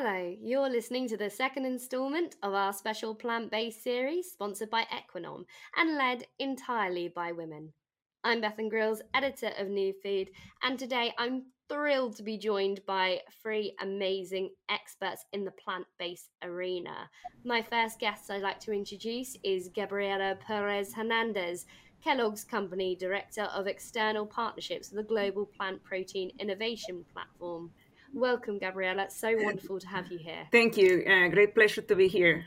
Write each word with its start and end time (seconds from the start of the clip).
Hello, 0.00 0.32
you're 0.40 0.70
listening 0.70 1.08
to 1.08 1.16
the 1.16 1.28
second 1.28 1.66
installment 1.66 2.36
of 2.44 2.54
our 2.54 2.72
special 2.72 3.16
plant 3.16 3.50
based 3.50 3.82
series 3.82 4.30
sponsored 4.30 4.70
by 4.70 4.84
Equinom 4.92 5.42
and 5.76 5.96
led 5.96 6.22
entirely 6.38 7.08
by 7.08 7.32
women. 7.32 7.72
I'm 8.22 8.40
Bethan 8.40 8.70
Grylls, 8.70 9.02
editor 9.12 9.50
of 9.58 9.66
New 9.66 9.92
Food, 10.00 10.30
and 10.62 10.78
today 10.78 11.12
I'm 11.18 11.46
thrilled 11.68 12.14
to 12.14 12.22
be 12.22 12.38
joined 12.38 12.80
by 12.86 13.22
three 13.42 13.74
amazing 13.82 14.50
experts 14.70 15.24
in 15.32 15.44
the 15.44 15.50
plant 15.50 15.86
based 15.98 16.30
arena. 16.44 17.10
My 17.44 17.60
first 17.60 17.98
guest 17.98 18.30
I'd 18.30 18.40
like 18.40 18.60
to 18.60 18.72
introduce 18.72 19.36
is 19.42 19.68
Gabriela 19.74 20.36
Perez 20.46 20.94
Hernandez, 20.94 21.66
Kellogg's 22.04 22.44
Company 22.44 22.94
Director 22.94 23.48
of 23.52 23.66
External 23.66 24.26
Partnerships 24.26 24.90
the 24.90 25.02
Global 25.02 25.44
Plant 25.44 25.82
Protein 25.82 26.30
Innovation 26.38 27.04
Platform. 27.12 27.72
Welcome, 28.14 28.58
Gabriela. 28.58 29.04
It's 29.04 29.16
so 29.16 29.34
wonderful 29.36 29.78
to 29.80 29.86
have 29.88 30.10
you 30.10 30.18
here. 30.18 30.46
Thank 30.50 30.76
you. 30.76 31.04
Uh, 31.06 31.28
great 31.28 31.54
pleasure 31.54 31.82
to 31.82 31.94
be 31.94 32.08
here. 32.08 32.44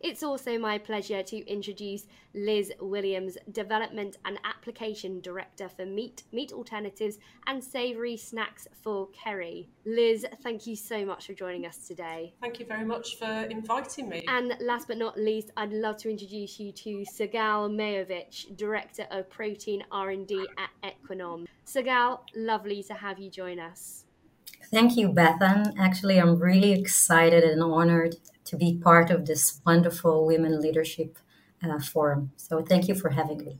It's 0.00 0.22
also 0.22 0.58
my 0.58 0.78
pleasure 0.78 1.22
to 1.22 1.46
introduce 1.46 2.06
Liz 2.34 2.72
Williams, 2.80 3.36
Development 3.52 4.16
and 4.24 4.38
Application 4.44 5.20
Director 5.20 5.68
for 5.68 5.84
Meat, 5.84 6.22
Meat 6.32 6.52
Alternatives 6.52 7.18
and 7.46 7.62
Savoury 7.62 8.16
Snacks 8.16 8.66
for 8.72 9.08
Kerry. 9.08 9.68
Liz, 9.84 10.24
thank 10.42 10.66
you 10.66 10.74
so 10.74 11.04
much 11.04 11.26
for 11.26 11.34
joining 11.34 11.66
us 11.66 11.86
today. 11.86 12.32
Thank 12.40 12.58
you 12.58 12.64
very 12.64 12.84
much 12.86 13.18
for 13.18 13.42
inviting 13.50 14.08
me. 14.08 14.24
And 14.26 14.54
last 14.62 14.88
but 14.88 14.96
not 14.96 15.18
least, 15.18 15.50
I'd 15.58 15.72
love 15.72 15.98
to 15.98 16.10
introduce 16.10 16.58
you 16.58 16.72
to 16.72 17.04
Sigal 17.12 17.70
Meirovitch, 17.70 18.56
Director 18.56 19.06
of 19.10 19.28
Protein 19.28 19.84
R&D 19.92 20.46
at 20.56 20.92
Equinom. 20.92 21.46
Sigal, 21.66 22.20
lovely 22.34 22.82
to 22.84 22.94
have 22.94 23.18
you 23.18 23.30
join 23.30 23.60
us. 23.60 24.06
Thank 24.64 24.96
you, 24.96 25.08
Bethan. 25.08 25.74
Actually, 25.78 26.18
I'm 26.18 26.38
really 26.38 26.72
excited 26.72 27.42
and 27.44 27.62
honored 27.62 28.16
to 28.44 28.56
be 28.56 28.76
part 28.76 29.10
of 29.10 29.26
this 29.26 29.60
wonderful 29.66 30.26
women 30.26 30.60
leadership 30.60 31.18
uh, 31.62 31.78
forum. 31.78 32.32
So, 32.36 32.62
thank 32.62 32.88
you 32.88 32.94
for 32.94 33.10
having 33.10 33.44
me. 33.44 33.58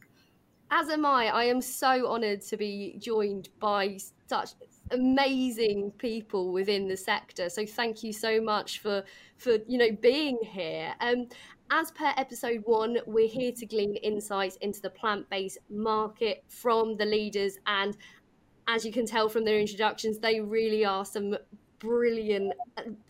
As 0.71 0.89
am 0.89 1.05
I. 1.05 1.27
I 1.27 1.45
am 1.45 1.61
so 1.61 2.07
honored 2.07 2.43
to 2.43 2.57
be 2.57 2.97
joined 2.99 3.49
by 3.59 3.99
such 4.29 4.51
amazing 4.93 5.93
people 5.99 6.53
within 6.53 6.87
the 6.87 6.97
sector. 6.97 7.49
So, 7.49 7.67
thank 7.67 8.05
you 8.05 8.13
so 8.13 8.41
much 8.41 8.79
for 8.81 9.03
for 9.37 9.59
you 9.67 9.79
know 9.79 9.91
being 9.91 10.39
here. 10.43 10.95
Um, 11.01 11.27
as 11.73 11.93
per 11.93 12.13
episode 12.17 12.63
one, 12.65 12.99
we're 13.07 13.29
here 13.29 13.53
to 13.53 13.65
glean 13.65 13.95
insights 13.97 14.57
into 14.57 14.81
the 14.81 14.91
plant 14.91 15.31
based 15.31 15.59
market 15.69 16.43
from 16.49 16.97
the 16.97 17.05
leaders 17.05 17.59
and 17.67 17.97
as 18.75 18.85
you 18.85 18.93
can 18.93 19.07
tell 19.07 19.29
from 19.29 19.45
their 19.45 19.59
introductions, 19.59 20.19
they 20.19 20.41
really 20.41 20.85
are 20.85 21.05
some 21.05 21.37
brilliant, 21.81 22.53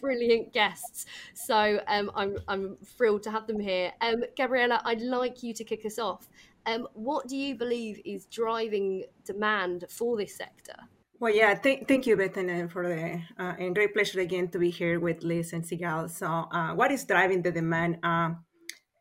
brilliant 0.00 0.52
guests. 0.52 1.06
So 1.34 1.80
um, 1.86 2.11
I'm 2.14 2.39
I'm 2.48 2.77
thrilled 2.97 3.22
to 3.25 3.30
have 3.30 3.47
them 3.47 3.61
here. 3.61 3.92
Um, 4.00 4.25
Gabriela, 4.36 4.80
I'd 4.84 5.02
like 5.02 5.42
you 5.42 5.52
to 5.55 5.64
kick 5.64 5.84
us 5.84 5.98
off. 5.98 6.28
Um, 6.67 6.89
what 6.94 7.28
do 7.28 7.36
you 7.36 7.55
believe 7.55 8.00
is 8.05 8.27
driving 8.27 9.05
demand 9.25 9.84
for 9.89 10.17
this 10.17 10.36
sector? 10.36 10.77
Well, 11.19 11.34
yeah, 11.34 11.55
th- 11.55 11.84
thank 11.86 12.06
you, 12.06 12.17
Bethan, 12.17 12.70
for 12.70 12.89
the 12.89 13.20
uh, 13.39 13.55
and 13.58 13.74
great 13.74 13.92
pleasure 13.92 14.20
again 14.20 14.48
to 14.48 14.58
be 14.58 14.70
here 14.70 14.98
with 14.98 15.22
Liz 15.22 15.52
and 15.52 15.62
Sigal. 15.62 16.08
So, 16.08 16.27
uh, 16.27 16.72
what 16.74 16.91
is 16.91 17.05
driving 17.05 17.42
the 17.42 17.52
demand? 17.52 17.98
Uh, 18.02 18.30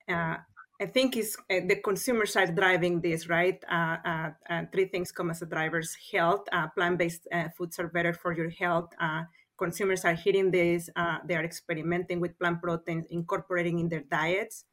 uh 0.10 0.38
I 0.82 0.86
think 0.86 1.18
is 1.18 1.36
uh, 1.52 1.60
the 1.68 1.76
consumers 1.84 2.36
are 2.38 2.48
driving 2.48 3.02
this, 3.02 3.28
right? 3.28 3.62
Uh, 3.70 3.98
uh, 4.06 4.30
uh 4.50 4.64
three 4.72 4.86
things 4.86 5.12
come 5.12 5.30
as 5.30 5.42
a 5.42 5.46
drivers: 5.46 5.96
health, 6.12 6.48
uh, 6.54 6.68
plant-based 6.70 7.28
uh, 7.34 7.50
foods 7.58 7.80
are 7.80 7.90
better 7.90 8.14
for 8.14 8.32
your 8.32 8.50
health. 8.50 8.94
Uh, 9.00 9.24
consumers 9.58 10.06
are 10.06 10.16
hitting 10.16 10.52
this; 10.52 10.90
uh, 10.96 11.18
they 11.28 11.36
are 11.36 11.44
experimenting 11.44 12.22
with 12.22 12.40
plant 12.40 12.62
proteins, 12.62 13.06
incorporating 13.10 13.80
in 13.80 13.90
their 13.90 14.04
diets. 14.08 14.64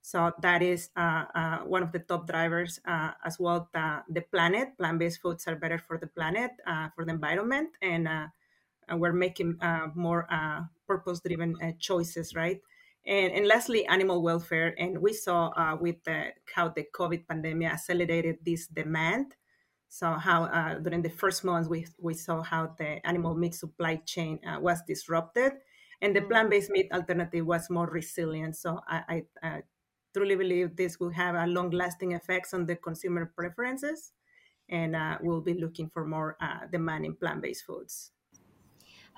So 0.00 0.32
that 0.40 0.62
is 0.62 0.88
one 1.66 1.82
of 1.82 1.92
the 1.92 2.00
top 2.00 2.26
drivers 2.26 2.80
as 3.24 3.38
well. 3.38 3.68
The, 3.72 4.02
the 4.08 4.22
planet, 4.22 4.76
plant-based 4.76 5.20
foods 5.20 5.46
are 5.46 5.54
better 5.54 5.78
for 5.78 5.96
the 5.96 6.08
planet, 6.08 6.50
for 6.96 7.04
the 7.04 7.12
environment, 7.12 7.70
and, 7.80 8.08
and 8.08 9.00
we're 9.00 9.12
making 9.12 9.58
more 9.94 10.26
purpose-driven 10.88 11.76
choices, 11.78 12.34
right? 12.34 12.60
And, 13.04 13.32
and 13.32 13.46
lastly, 13.46 13.84
animal 13.86 14.22
welfare. 14.22 14.74
And 14.78 14.98
we 14.98 15.12
saw 15.12 15.48
uh, 15.48 15.76
with 15.80 16.02
the, 16.04 16.32
how 16.54 16.68
the 16.68 16.86
COVID 16.94 17.26
pandemic 17.26 17.68
accelerated 17.68 18.38
this 18.44 18.66
demand. 18.68 19.34
So 19.88 20.12
how 20.12 20.44
uh, 20.44 20.78
during 20.78 21.02
the 21.02 21.10
first 21.10 21.44
months 21.44 21.68
we, 21.68 21.86
we 22.00 22.14
saw 22.14 22.40
how 22.42 22.74
the 22.78 23.06
animal 23.06 23.34
meat 23.34 23.54
supply 23.54 23.96
chain 24.06 24.40
uh, 24.46 24.58
was 24.58 24.80
disrupted, 24.86 25.52
and 26.00 26.16
the 26.16 26.22
mm. 26.22 26.30
plant-based 26.30 26.70
meat 26.70 26.88
alternative 26.92 27.44
was 27.44 27.68
more 27.68 27.86
resilient. 27.86 28.56
So 28.56 28.80
I, 28.88 29.02
I, 29.42 29.46
I 29.46 29.62
truly 30.14 30.34
believe 30.34 30.76
this 30.76 30.98
will 30.98 31.10
have 31.10 31.34
a 31.34 31.46
long-lasting 31.46 32.12
effects 32.12 32.54
on 32.54 32.64
the 32.64 32.76
consumer 32.76 33.34
preferences, 33.36 34.12
and 34.70 34.96
uh, 34.96 35.18
we'll 35.20 35.42
be 35.42 35.60
looking 35.60 35.90
for 35.90 36.06
more 36.06 36.38
uh, 36.40 36.66
demand 36.72 37.04
in 37.04 37.14
plant-based 37.14 37.66
foods. 37.66 38.12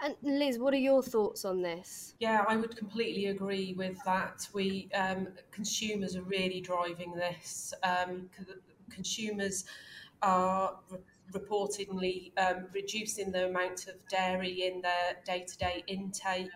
And 0.02 0.16
Liz, 0.22 0.58
what 0.58 0.74
are 0.74 0.78
your 0.78 1.02
thoughts 1.02 1.44
on 1.44 1.62
this? 1.62 2.14
Yeah, 2.18 2.44
I 2.48 2.56
would 2.56 2.76
completely 2.76 3.26
agree 3.26 3.74
with 3.74 3.98
that. 4.04 4.46
We 4.52 4.88
um, 4.94 5.28
consumers 5.50 6.16
are 6.16 6.22
really 6.22 6.60
driving 6.60 7.14
this. 7.14 7.72
Um, 7.82 8.28
consumers 8.90 9.64
are 10.22 10.78
re- 10.90 10.98
reportedly 11.32 12.32
um, 12.38 12.66
reducing 12.72 13.30
the 13.30 13.46
amount 13.46 13.86
of 13.86 13.94
dairy 14.08 14.66
in 14.66 14.80
their 14.80 15.16
day-to-day 15.24 15.84
intake. 15.86 16.48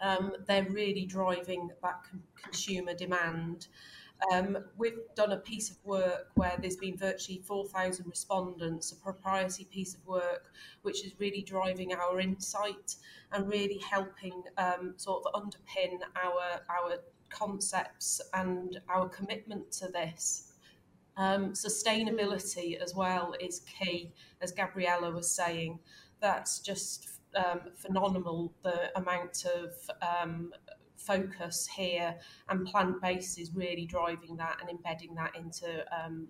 Um, 0.00 0.32
they're 0.48 0.68
really 0.68 1.04
driving 1.04 1.70
that 1.82 2.02
con- 2.08 2.22
consumer 2.36 2.94
demand. 2.94 3.68
Um, 4.30 4.58
we've 4.76 4.98
done 5.16 5.32
a 5.32 5.38
piece 5.38 5.70
of 5.70 5.76
work 5.84 6.28
where 6.34 6.56
there's 6.60 6.76
been 6.76 6.96
virtually 6.96 7.42
4,000 7.44 8.06
respondents, 8.06 8.92
a 8.92 8.96
proprietary 8.96 9.66
piece 9.70 9.94
of 9.94 10.06
work, 10.06 10.52
which 10.82 11.04
is 11.04 11.12
really 11.18 11.42
driving 11.42 11.92
our 11.92 12.20
insight 12.20 12.96
and 13.32 13.48
really 13.48 13.78
helping 13.78 14.42
um, 14.58 14.94
sort 14.96 15.24
of 15.24 15.42
underpin 15.42 15.98
our, 16.22 16.60
our 16.70 16.98
concepts 17.30 18.20
and 18.34 18.80
our 18.88 19.08
commitment 19.08 19.72
to 19.72 19.88
this. 19.88 20.52
Um, 21.16 21.52
sustainability 21.52 22.80
as 22.80 22.94
well 22.94 23.34
is 23.40 23.60
key, 23.60 24.12
as 24.40 24.52
Gabriela 24.52 25.10
was 25.10 25.30
saying. 25.30 25.78
That's 26.20 26.60
just 26.60 27.08
um, 27.34 27.60
phenomenal 27.76 28.52
the 28.62 28.96
amount 28.96 29.44
of 29.44 29.74
um, 30.00 30.52
focus 31.06 31.66
here, 31.66 32.14
and 32.48 32.66
plant 32.66 33.00
based 33.00 33.38
is 33.38 33.52
really 33.54 33.86
driving 33.86 34.36
that 34.36 34.58
and 34.60 34.70
embedding 34.70 35.14
that 35.14 35.34
into 35.36 35.84
um, 36.04 36.28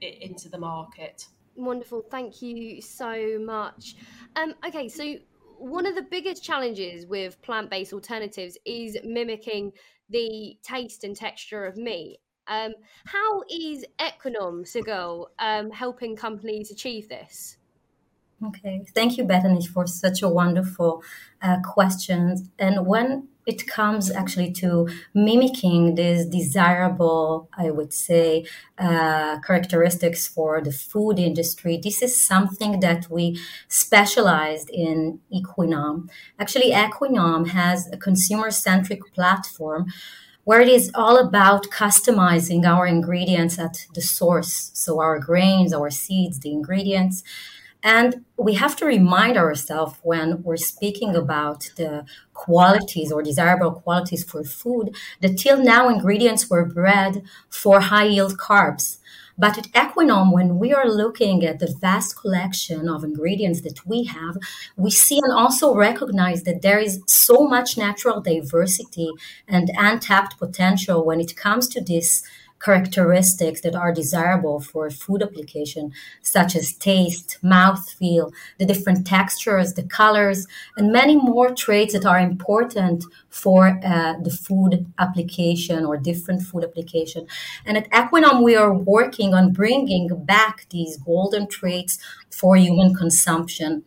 into 0.00 0.48
the 0.48 0.58
market. 0.58 1.26
Wonderful, 1.54 2.02
thank 2.10 2.40
you 2.40 2.80
so 2.80 3.38
much. 3.38 3.96
Um, 4.36 4.54
okay, 4.66 4.88
so 4.88 5.16
one 5.58 5.86
of 5.86 5.94
the 5.94 6.02
biggest 6.02 6.42
challenges 6.42 7.06
with 7.06 7.40
plant 7.42 7.70
based 7.70 7.92
alternatives 7.92 8.56
is 8.64 8.96
mimicking 9.04 9.72
the 10.08 10.56
taste 10.62 11.04
and 11.04 11.14
texture 11.14 11.64
of 11.64 11.76
meat. 11.76 12.18
Um, 12.48 12.72
how 13.04 13.42
is 13.50 13.84
Equinom, 14.00 14.66
Sigal, 14.66 15.26
um, 15.38 15.70
helping 15.70 16.16
companies 16.16 16.70
achieve 16.70 17.08
this? 17.08 17.58
Okay, 18.44 18.84
thank 18.94 19.16
you, 19.16 19.24
Bethany, 19.24 19.64
for 19.64 19.86
such 19.86 20.20
a 20.22 20.28
wonderful 20.28 21.02
uh, 21.40 21.58
question. 21.62 22.50
And 22.58 22.86
when 22.86 23.28
it 23.46 23.66
comes 23.66 24.10
actually 24.10 24.52
to 24.52 24.88
mimicking 25.14 25.94
these 25.94 26.26
desirable, 26.26 27.48
I 27.56 27.70
would 27.70 27.92
say, 27.92 28.44
uh, 28.78 29.38
characteristics 29.40 30.26
for 30.26 30.60
the 30.60 30.72
food 30.72 31.18
industry. 31.18 31.78
This 31.82 32.02
is 32.02 32.24
something 32.24 32.80
that 32.80 33.08
we 33.10 33.38
specialized 33.68 34.70
in 34.70 35.20
Equinom. 35.32 36.08
Actually, 36.38 36.70
Equinom 36.72 37.48
has 37.48 37.88
a 37.92 37.96
consumer 37.96 38.50
centric 38.50 39.00
platform 39.14 39.86
where 40.44 40.60
it 40.60 40.68
is 40.68 40.90
all 40.94 41.18
about 41.18 41.66
customizing 41.70 42.64
our 42.64 42.86
ingredients 42.86 43.58
at 43.58 43.86
the 43.94 44.00
source. 44.00 44.72
So, 44.74 45.00
our 45.00 45.18
grains, 45.20 45.72
our 45.72 45.90
seeds, 45.90 46.40
the 46.40 46.52
ingredients 46.52 47.22
and 47.82 48.24
we 48.36 48.54
have 48.54 48.76
to 48.76 48.86
remind 48.86 49.36
ourselves 49.36 49.98
when 50.02 50.42
we're 50.42 50.56
speaking 50.56 51.14
about 51.16 51.70
the 51.76 52.04
qualities 52.32 53.10
or 53.12 53.22
desirable 53.22 53.72
qualities 53.72 54.24
for 54.24 54.44
food 54.44 54.94
that 55.20 55.36
till 55.38 55.62
now 55.62 55.88
ingredients 55.88 56.48
were 56.48 56.64
bred 56.64 57.22
for 57.50 57.80
high 57.80 58.06
yield 58.06 58.38
carbs. 58.38 58.98
But 59.38 59.58
at 59.58 59.72
Equinom, 59.72 60.32
when 60.32 60.58
we 60.58 60.72
are 60.72 60.88
looking 60.88 61.44
at 61.44 61.58
the 61.58 61.74
vast 61.80 62.16
collection 62.20 62.88
of 62.88 63.02
ingredients 63.02 63.62
that 63.62 63.86
we 63.86 64.04
have, 64.04 64.36
we 64.76 64.90
see 64.90 65.18
and 65.22 65.32
also 65.32 65.74
recognize 65.74 66.42
that 66.42 66.62
there 66.62 66.78
is 66.78 67.00
so 67.06 67.48
much 67.48 67.78
natural 67.78 68.20
diversity 68.20 69.10
and 69.48 69.70
untapped 69.76 70.38
potential 70.38 71.04
when 71.04 71.20
it 71.20 71.34
comes 71.34 71.66
to 71.68 71.80
this 71.80 72.22
characteristics 72.64 73.60
that 73.62 73.74
are 73.74 73.92
desirable 73.92 74.60
for 74.60 74.90
food 74.90 75.22
application, 75.22 75.92
such 76.22 76.54
as 76.54 76.72
taste, 76.74 77.38
mouthfeel, 77.42 78.32
the 78.58 78.66
different 78.66 79.06
textures, 79.06 79.74
the 79.74 79.82
colors, 79.82 80.46
and 80.76 80.92
many 80.92 81.16
more 81.16 81.50
traits 81.54 81.92
that 81.92 82.06
are 82.06 82.20
important 82.20 83.04
for 83.28 83.80
uh, 83.84 84.14
the 84.22 84.30
food 84.30 84.86
application 84.98 85.84
or 85.84 85.96
different 85.96 86.42
food 86.42 86.64
application. 86.64 87.26
And 87.66 87.76
at 87.76 87.90
Equinom, 87.90 88.42
we 88.42 88.56
are 88.56 88.72
working 88.72 89.34
on 89.34 89.52
bringing 89.52 90.08
back 90.24 90.66
these 90.70 90.96
golden 90.96 91.48
traits 91.48 91.98
for 92.30 92.56
human 92.56 92.94
consumption. 92.94 93.84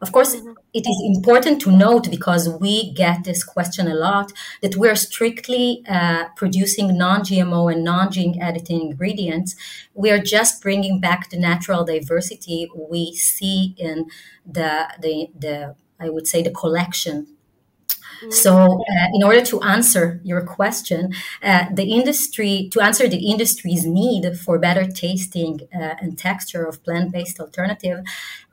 Of 0.00 0.12
course, 0.12 0.36
mm-hmm. 0.36 0.52
it 0.74 0.86
is 0.86 1.16
important 1.16 1.60
to 1.62 1.70
note 1.70 2.10
because 2.10 2.48
we 2.48 2.92
get 2.92 3.24
this 3.24 3.42
question 3.44 3.88
a 3.88 3.94
lot 3.94 4.32
that 4.62 4.76
we're 4.76 4.96
strictly 4.96 5.82
uh, 5.88 6.24
producing 6.36 6.96
non 6.96 7.20
GMO 7.22 7.72
and 7.72 7.84
non 7.84 8.10
gene 8.10 8.40
editing 8.40 8.80
ingredients. 8.80 9.56
We 9.94 10.10
are 10.10 10.18
just 10.18 10.62
bringing 10.62 11.00
back 11.00 11.30
the 11.30 11.38
natural 11.38 11.84
diversity 11.84 12.68
we 12.76 13.14
see 13.14 13.74
in 13.78 14.06
the, 14.44 14.88
the, 15.00 15.28
the 15.38 15.74
I 15.98 16.10
would 16.10 16.26
say, 16.26 16.42
the 16.42 16.50
collection 16.50 17.35
so, 18.30 18.52
uh, 18.52 19.06
in 19.14 19.22
order 19.22 19.42
to 19.42 19.60
answer 19.62 20.20
your 20.24 20.42
question, 20.42 21.12
uh, 21.42 21.66
the 21.72 21.92
industry, 21.92 22.68
to 22.72 22.80
answer 22.80 23.08
the 23.08 23.30
industry's 23.30 23.84
need 23.84 24.38
for 24.38 24.58
better 24.58 24.86
tasting 24.86 25.60
uh, 25.74 25.94
and 26.00 26.18
texture 26.18 26.64
of 26.64 26.82
plant 26.84 27.12
based 27.12 27.40
alternative, 27.40 28.04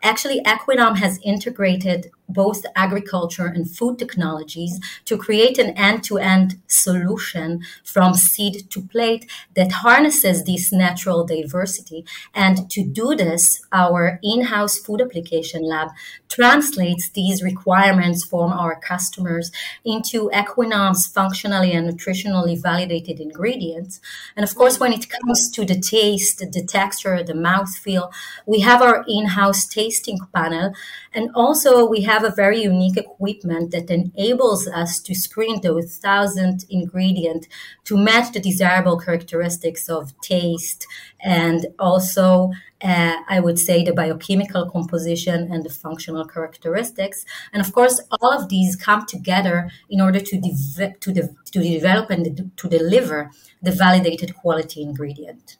actually, 0.01 0.42
Equinom 0.42 0.98
has 0.98 1.19
integrated 1.24 2.12
both 2.30 2.66
agriculture 2.75 3.46
and 3.46 3.70
food 3.70 4.00
technologies 4.00 4.80
to 5.06 5.18
create 5.18 5.58
an 5.58 5.72
end 5.78 6.04
to 6.06 6.18
end 6.18 6.60
solution 6.68 7.62
from 7.84 8.14
seed 8.14 8.70
to 8.72 8.81
plate 8.81 9.30
that 9.56 9.72
harnesses 9.72 10.44
this 10.44 10.72
natural 10.72 11.25
diversity. 11.25 12.06
And 12.34 12.70
to 12.72 12.84
do 12.84 13.16
this, 13.16 13.66
our 13.72 14.20
in 14.24 14.44
house 14.44 14.78
food 14.78 15.02
application 15.02 15.64
lab 15.64 15.90
translates 16.30 17.10
these 17.12 17.44
requirements 17.44 18.25
from 18.25 18.52
our 18.52 18.80
customers 18.80 19.52
into 19.86 20.30
Equinom's 20.31 21.06
functionally 21.06 21.72
and 21.74 21.88
nutritionally 21.88 22.60
validated 22.62 23.20
ingredients. 23.20 24.00
And 24.36 24.44
of 24.44 24.56
course, 24.56 24.80
when 24.80 24.94
it 24.94 25.10
comes 25.10 25.52
to 25.52 25.66
the 25.66 25.80
taste, 25.80 26.40
the 26.40 26.64
texture, 26.64 27.24
the 27.24 27.34
mouthfeel, 27.34 28.12
we 28.46 28.62
have 28.62 28.81
our 28.81 29.06
in 29.08 29.25
house 29.25 29.66
tasting 29.66 30.20
panel. 30.34 30.74
And 31.14 31.30
also, 31.36 31.86
we 31.86 32.02
have 32.02 32.12
a 32.21 32.36
very 32.36 32.62
unique 32.62 32.98
equipment 32.98 33.71
that 33.71 33.89
enables 33.89 34.68
us 34.68 35.00
to 35.00 35.15
screen 35.15 35.62
those 35.62 35.98
thousand 35.98 36.65
ingredients 36.69 37.48
to 37.86 37.95
match 37.95 38.33
the 38.33 38.39
desirable 38.39 39.00
characteristics 39.00 39.88
of 39.88 40.13
taste 40.21 40.86
and 41.21 41.68
also 41.80 42.51
uh, 42.83 43.15
I 43.30 43.39
would 43.39 43.57
say 43.57 43.83
the 43.83 43.94
biochemical 43.94 44.69
composition 44.69 45.50
and 45.51 45.63
the 45.63 45.69
functional 45.69 46.25
characteristics. 46.25 47.25
And 47.54 47.65
of 47.65 47.71
course, 47.71 48.01
all 48.12 48.33
of 48.33 48.50
these 48.50 48.75
come 48.75 49.06
together 49.06 49.71
in 49.89 50.01
order 50.01 50.19
to, 50.19 50.38
de- 50.38 50.95
to, 51.00 51.13
de- 51.13 51.36
to 51.51 51.60
develop 51.62 52.10
and 52.10 52.51
to 52.57 52.68
deliver 52.68 53.31
the 53.62 53.71
validated 53.71 54.36
quality 54.36 54.81
ingredient. 54.81 55.56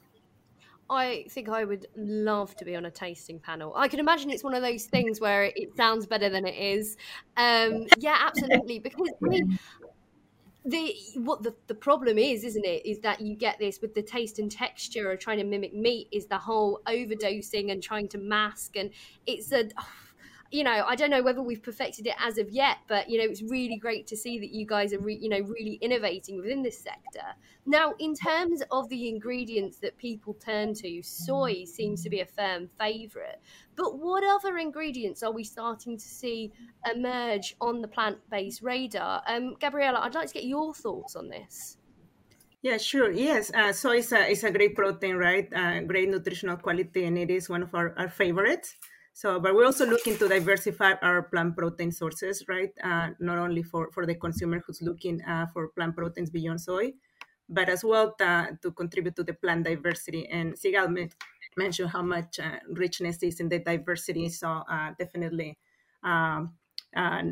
I 0.90 1.24
think 1.30 1.48
I 1.48 1.64
would 1.64 1.86
love 1.96 2.54
to 2.56 2.64
be 2.64 2.76
on 2.76 2.84
a 2.84 2.90
tasting 2.90 3.38
panel. 3.38 3.72
I 3.74 3.88
can 3.88 4.00
imagine 4.00 4.30
it's 4.30 4.44
one 4.44 4.54
of 4.54 4.62
those 4.62 4.84
things 4.84 5.20
where 5.20 5.44
it 5.44 5.76
sounds 5.76 6.06
better 6.06 6.28
than 6.28 6.46
it 6.46 6.56
is. 6.56 6.96
Um, 7.36 7.86
yeah, 7.98 8.18
absolutely. 8.20 8.78
Because 8.78 9.10
I 9.24 9.28
mean, 9.28 9.58
the 10.64 10.94
what 11.16 11.42
the, 11.42 11.54
the 11.66 11.74
problem 11.74 12.18
is 12.18 12.42
isn't 12.42 12.64
it 12.64 12.84
is 12.86 12.98
that 13.00 13.20
you 13.20 13.36
get 13.36 13.58
this 13.58 13.80
with 13.80 13.94
the 13.94 14.02
taste 14.02 14.38
and 14.38 14.50
texture 14.50 15.10
of 15.10 15.20
trying 15.20 15.38
to 15.38 15.44
mimic 15.44 15.74
meat 15.74 16.08
is 16.10 16.26
the 16.26 16.38
whole 16.38 16.80
overdosing 16.86 17.70
and 17.70 17.82
trying 17.82 18.08
to 18.08 18.18
mask 18.18 18.76
and 18.76 18.90
it's 19.26 19.52
a 19.52 19.68
you 20.54 20.62
know, 20.62 20.84
I 20.86 20.94
don't 20.94 21.10
know 21.10 21.22
whether 21.22 21.42
we've 21.42 21.62
perfected 21.62 22.06
it 22.06 22.14
as 22.20 22.38
of 22.38 22.48
yet, 22.48 22.76
but 22.86 23.10
you 23.10 23.18
know, 23.18 23.24
it's 23.24 23.42
really 23.42 23.76
great 23.76 24.06
to 24.06 24.16
see 24.16 24.38
that 24.38 24.50
you 24.52 24.64
guys 24.64 24.92
are, 24.92 25.00
re- 25.00 25.18
you 25.20 25.28
know, 25.28 25.40
really 25.40 25.78
innovating 25.82 26.36
within 26.36 26.62
this 26.62 26.78
sector. 26.78 27.26
Now, 27.66 27.94
in 27.98 28.14
terms 28.14 28.62
of 28.70 28.88
the 28.88 29.08
ingredients 29.08 29.78
that 29.78 29.98
people 29.98 30.34
turn 30.34 30.72
to, 30.74 31.02
soy 31.02 31.64
seems 31.64 32.04
to 32.04 32.08
be 32.08 32.20
a 32.20 32.26
firm 32.26 32.70
favourite. 32.78 33.38
But 33.74 33.98
what 33.98 34.22
other 34.22 34.58
ingredients 34.58 35.24
are 35.24 35.32
we 35.32 35.42
starting 35.42 35.98
to 35.98 36.08
see 36.08 36.52
emerge 36.88 37.56
on 37.60 37.82
the 37.82 37.88
plant-based 37.88 38.62
radar? 38.62 39.22
Um, 39.26 39.56
Gabriela, 39.60 39.98
I'd 40.02 40.14
like 40.14 40.28
to 40.28 40.34
get 40.34 40.44
your 40.44 40.72
thoughts 40.72 41.16
on 41.16 41.28
this. 41.28 41.78
Yeah, 42.62 42.78
sure. 42.78 43.10
Yes, 43.10 43.50
uh, 43.52 43.72
soy 43.72 43.96
is 43.98 44.12
a, 44.12 44.30
is 44.30 44.44
a 44.44 44.52
great 44.52 44.76
protein, 44.76 45.16
right? 45.16 45.52
Uh, 45.52 45.80
great 45.80 46.08
nutritional 46.08 46.56
quality, 46.58 47.04
and 47.06 47.18
it 47.18 47.30
is 47.30 47.48
one 47.48 47.64
of 47.64 47.74
our, 47.74 47.92
our 47.98 48.08
favorites. 48.08 48.76
So, 49.16 49.38
but 49.38 49.54
we're 49.54 49.64
also 49.64 49.86
looking 49.86 50.18
to 50.18 50.26
diversify 50.26 50.94
our 51.00 51.22
plant 51.22 51.56
protein 51.56 51.92
sources, 51.92 52.44
right? 52.48 52.72
Uh, 52.82 53.10
not 53.20 53.38
only 53.38 53.62
for, 53.62 53.88
for 53.92 54.06
the 54.06 54.16
consumer 54.16 54.60
who's 54.66 54.82
looking 54.82 55.22
uh, 55.22 55.46
for 55.52 55.68
plant 55.68 55.94
proteins 55.94 56.30
beyond 56.30 56.60
soy, 56.60 56.92
but 57.48 57.68
as 57.68 57.84
well 57.84 58.12
to, 58.18 58.58
to 58.60 58.72
contribute 58.72 59.14
to 59.14 59.22
the 59.22 59.34
plant 59.34 59.66
diversity. 59.66 60.26
And 60.26 60.54
Sigal 60.54 61.08
mentioned 61.56 61.90
how 61.90 62.02
much 62.02 62.40
uh, 62.40 62.58
richness 62.72 63.22
is 63.22 63.38
in 63.38 63.48
the 63.48 63.60
diversity. 63.60 64.28
So 64.30 64.48
uh, 64.68 64.90
definitely 64.98 65.58
um, 66.02 66.54
uh, 66.96 67.22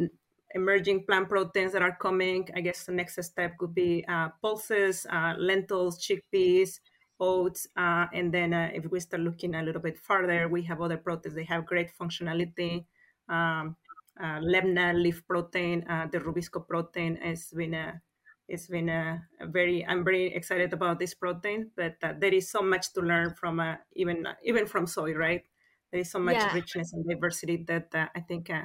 emerging 0.55 1.05
plant 1.05 1.29
proteins 1.29 1.73
that 1.73 1.83
are 1.83 1.97
coming. 1.97 2.49
I 2.55 2.61
guess 2.61 2.85
the 2.85 2.93
next 2.93 3.21
step 3.25 3.59
could 3.59 3.75
be 3.75 4.05
uh, 4.07 4.29
pulses, 4.41 5.05
lentils, 5.37 5.99
chickpeas, 5.99 6.79
oats. 7.21 7.67
Uh, 7.77 8.07
and 8.13 8.33
then 8.33 8.53
uh, 8.53 8.71
if 8.75 8.91
we 8.91 9.01
start 9.01 9.23
looking 9.23 9.55
a 9.55 9.63
little 9.63 9.81
bit 9.81 9.99
further, 9.99 10.49
we 10.49 10.63
have 10.63 10.81
other 10.81 10.97
proteins. 10.97 11.35
They 11.35 11.45
have 11.45 11.67
great 11.67 11.91
functionality. 12.01 12.85
Um, 13.29 13.77
uh, 14.21 14.41
Lemna 14.41 14.95
leaf 14.95 15.27
protein, 15.27 15.85
uh, 15.89 16.07
the 16.11 16.19
Rubisco 16.19 16.67
protein 16.67 17.17
has 17.17 17.47
been 17.47 17.75
a 17.75 18.03
it's 18.49 18.67
been 18.67 18.89
a, 18.89 19.23
a, 19.41 19.47
very 19.47 19.85
i'm 19.87 20.05
very 20.05 20.27
excited 20.35 20.73
about 20.73 20.99
this 20.99 21.15
protein 21.15 21.71
but 21.77 21.97
uh, 22.03 22.13
there 22.19 22.35
is 22.35 22.51
so 22.51 22.61
much 22.61 22.93
to 22.93 23.01
learn 23.01 23.33
from 23.35 23.61
uh, 23.61 23.77
even 23.95 24.27
even 24.45 24.67
from 24.67 24.87
soy 24.87 25.15
right 25.15 25.45
there 25.91 26.01
is 26.01 26.11
so 26.11 26.19
much 26.19 26.37
yeah. 26.37 26.53
richness 26.53 26.93
and 26.93 27.05
diversity 27.09 27.65
that 27.67 27.89
uh, 27.95 28.07
i 28.15 28.21
think 28.21 28.51
uh, 28.51 28.65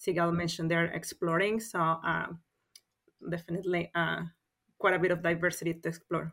sigal 0.00 0.34
mentioned 0.34 0.70
they're 0.70 0.86
exploring 0.86 1.60
so 1.60 1.96
definitely 3.30 3.90
uh, 3.94 4.22
quite 4.78 4.94
a 4.94 4.98
bit 4.98 5.10
of 5.10 5.22
diversity 5.22 5.74
to 5.74 5.88
explore 5.88 6.32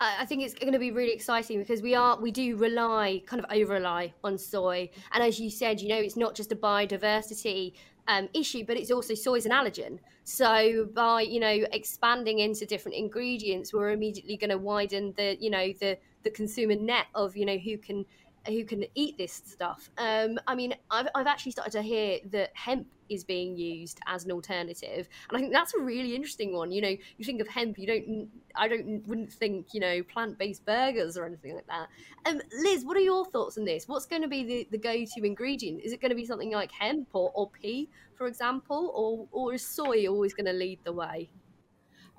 I 0.00 0.24
think 0.26 0.42
it's 0.42 0.54
going 0.54 0.72
to 0.72 0.78
be 0.78 0.92
really 0.92 1.12
exciting 1.12 1.58
because 1.58 1.82
we 1.82 1.94
are 1.94 2.20
we 2.20 2.30
do 2.30 2.56
rely 2.56 3.20
kind 3.26 3.42
of 3.42 3.50
over 3.50 3.74
rely 3.74 4.14
on 4.22 4.38
soy, 4.38 4.88
and 5.12 5.22
as 5.24 5.40
you 5.40 5.50
said, 5.50 5.80
you 5.80 5.88
know, 5.88 5.96
it's 5.98 6.16
not 6.16 6.34
just 6.34 6.52
a 6.52 6.56
biodiversity 6.56 7.72
um, 8.06 8.28
issue, 8.32 8.64
but 8.64 8.76
it's 8.76 8.90
also 8.90 9.14
soy 9.14 9.34
is 9.34 9.46
an 9.46 9.52
allergen. 9.52 9.98
So 10.24 10.88
by 10.94 11.22
you 11.22 11.40
know 11.40 11.66
expanding 11.72 12.38
into 12.38 12.64
different 12.64 12.96
ingredients, 12.96 13.72
we're 13.72 13.90
immediately 13.90 14.36
going 14.36 14.50
to 14.50 14.58
widen 14.58 15.14
the 15.16 15.36
you 15.40 15.50
know 15.50 15.72
the 15.80 15.98
the 16.22 16.30
consumer 16.30 16.76
net 16.76 17.06
of 17.14 17.36
you 17.36 17.44
know 17.44 17.58
who 17.58 17.76
can 17.76 18.04
who 18.46 18.64
can 18.64 18.84
eat 18.94 19.18
this 19.18 19.42
stuff. 19.44 19.90
Um, 19.98 20.38
I 20.46 20.54
mean, 20.54 20.74
I've, 20.90 21.08
I've 21.14 21.26
actually 21.26 21.52
started 21.52 21.72
to 21.72 21.82
hear 21.82 22.18
that 22.30 22.50
hemp 22.54 22.86
is 23.08 23.24
being 23.24 23.56
used 23.56 24.00
as 24.06 24.24
an 24.24 24.32
alternative, 24.32 25.08
and 25.28 25.36
I 25.36 25.40
think 25.40 25.52
that's 25.52 25.74
a 25.74 25.80
really 25.80 26.14
interesting 26.14 26.54
one. 26.54 26.72
You 26.72 26.82
know, 26.82 26.96
you 27.16 27.24
think 27.24 27.40
of 27.40 27.48
hemp, 27.48 27.78
you 27.78 27.86
don't, 27.86 28.28
I 28.54 28.68
don't, 28.68 29.06
wouldn't 29.06 29.32
think, 29.32 29.68
you 29.72 29.80
know, 29.80 30.02
plant-based 30.02 30.64
burgers 30.64 31.16
or 31.16 31.24
anything 31.26 31.54
like 31.54 31.66
that. 31.66 31.88
Um, 32.26 32.40
Liz, 32.62 32.84
what 32.84 32.96
are 32.96 33.00
your 33.00 33.24
thoughts 33.24 33.58
on 33.58 33.64
this? 33.64 33.88
What's 33.88 34.06
going 34.06 34.22
to 34.22 34.28
be 34.28 34.44
the, 34.44 34.68
the 34.70 34.78
go-to 34.78 35.24
ingredient? 35.24 35.82
Is 35.82 35.92
it 35.92 36.00
going 36.00 36.10
to 36.10 36.16
be 36.16 36.24
something 36.24 36.52
like 36.52 36.72
hemp 36.72 37.08
or, 37.12 37.30
or 37.34 37.50
pea, 37.50 37.88
for 38.16 38.26
example, 38.26 38.92
or 38.94 39.28
or 39.30 39.54
is 39.54 39.64
soy 39.64 40.06
always 40.06 40.34
going 40.34 40.46
to 40.46 40.52
lead 40.52 40.80
the 40.84 40.92
way? 40.92 41.30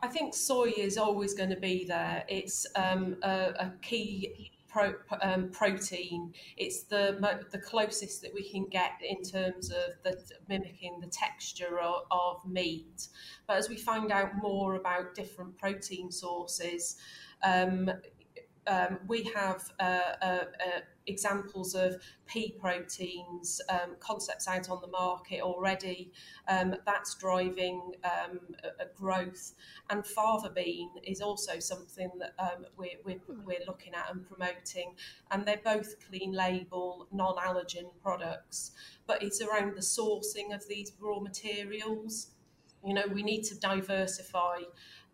I 0.01 0.07
think 0.07 0.33
soy 0.33 0.71
is 0.77 0.97
always 0.97 1.33
going 1.33 1.49
to 1.49 1.57
be 1.57 1.83
there. 1.83 2.23
It's 2.29 2.65
um, 2.75 3.17
a, 3.21 3.53
a 3.59 3.73
key 3.81 4.51
pro, 4.69 4.93
um, 5.21 5.49
protein. 5.51 6.33
It's 6.57 6.83
the 6.83 7.17
the 7.51 7.59
closest 7.59 8.21
that 8.21 8.33
we 8.33 8.49
can 8.49 8.65
get 8.67 8.91
in 9.01 9.21
terms 9.23 9.71
of 9.71 9.93
the 10.03 10.17
mimicking 10.47 10.99
the 11.01 11.07
texture 11.07 11.79
of, 11.79 12.03
of 12.11 12.45
meat. 12.45 13.07
But 13.47 13.57
as 13.57 13.69
we 13.69 13.77
find 13.77 14.11
out 14.11 14.37
more 14.41 14.75
about 14.75 15.15
different 15.15 15.57
protein 15.57 16.11
sources, 16.11 16.97
um, 17.43 17.91
um, 18.67 18.99
we 19.07 19.23
have 19.35 19.71
a, 19.79 19.83
uh, 19.83 20.25
uh, 20.25 20.79
examples 21.09 21.75
of 21.75 21.95
pea 22.27 22.51
proteins 22.59 23.59
um, 23.69 23.95
concepts 23.99 24.47
out 24.47 24.69
on 24.69 24.79
the 24.81 24.87
market 24.87 25.41
already. 25.41 26.11
Um, 26.47 26.75
that's 26.85 27.15
driving 27.15 27.93
um, 28.03 28.39
a, 28.63 28.83
a, 28.83 28.87
growth. 28.95 29.53
And 29.89 30.05
fava 30.05 30.49
bean 30.49 30.89
is 31.03 31.21
also 31.21 31.59
something 31.59 32.11
that 32.19 32.33
um, 32.39 32.65
we're, 32.77 32.99
we're, 33.03 33.19
we're, 33.27 33.65
looking 33.67 33.93
at 33.95 34.09
and 34.11 34.25
promoting. 34.27 34.95
And 35.31 35.45
they're 35.45 35.61
both 35.63 35.95
clean 36.07 36.33
label, 36.33 37.07
non 37.11 37.35
allergen 37.37 37.91
products. 38.01 38.71
But 39.07 39.23
it's 39.23 39.41
around 39.41 39.75
the 39.75 39.81
sourcing 39.81 40.53
of 40.53 40.67
these 40.67 40.91
raw 40.99 41.19
materials. 41.19 42.27
You 42.85 42.93
know, 42.93 43.05
we 43.11 43.23
need 43.23 43.43
to 43.45 43.59
diversify 43.59 44.59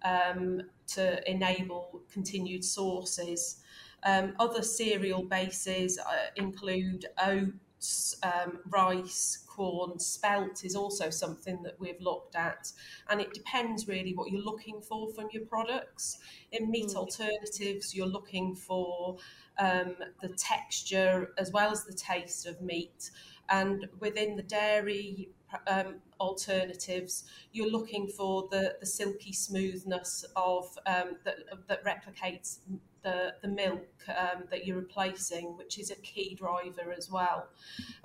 um, 0.03 0.61
to 0.87 1.29
enable 1.29 2.01
continued 2.11 2.63
sources. 2.63 3.61
Um, 4.05 4.33
other 4.39 4.61
cereal 4.61 5.23
bases 5.23 5.97
uh, 5.99 6.29
include 6.35 7.05
oats, 7.17 8.15
um, 8.23 8.59
rice, 8.69 9.45
corn, 9.47 9.99
spelt 9.99 10.63
is 10.63 10.75
also 10.75 11.09
something 11.09 11.63
that 11.63 11.79
we've 11.79 11.99
looked 11.99 12.35
at. 12.35 12.71
And 13.09 13.19
it 13.19 13.33
depends 13.33 13.87
really 13.87 14.13
what 14.13 14.31
you're 14.31 14.43
looking 14.43 14.81
for 14.81 15.11
from 15.13 15.27
your 15.31 15.45
products. 15.45 16.19
In 16.51 16.69
meat 16.69 16.89
mm. 16.89 16.95
alternatives, 16.95 17.95
you're 17.95 18.05
looking 18.05 18.55
for 18.55 19.17
um, 19.57 19.95
the 20.21 20.29
texture 20.29 21.31
as 21.37 21.51
well 21.51 21.71
as 21.71 21.85
the 21.85 21.93
taste 21.93 22.45
of 22.45 22.61
meat. 22.61 23.09
And 23.49 23.87
within 23.99 24.35
the 24.35 24.43
dairy 24.43 25.29
um, 25.67 25.95
alternatives, 26.19 27.25
you're 27.51 27.69
looking 27.69 28.07
for 28.07 28.47
the, 28.51 28.75
the 28.79 28.85
silky 28.85 29.33
smoothness 29.33 30.25
of 30.35 30.77
um, 30.85 31.17
that, 31.23 31.37
that 31.67 31.83
replicates 31.83 32.59
the, 33.03 33.33
the 33.41 33.47
milk 33.47 33.87
um, 34.09 34.43
that 34.49 34.65
you're 34.65 34.77
replacing, 34.77 35.55
which 35.57 35.77
is 35.77 35.91
a 35.91 35.95
key 35.97 36.35
driver 36.35 36.91
as 36.95 37.09
well. 37.09 37.47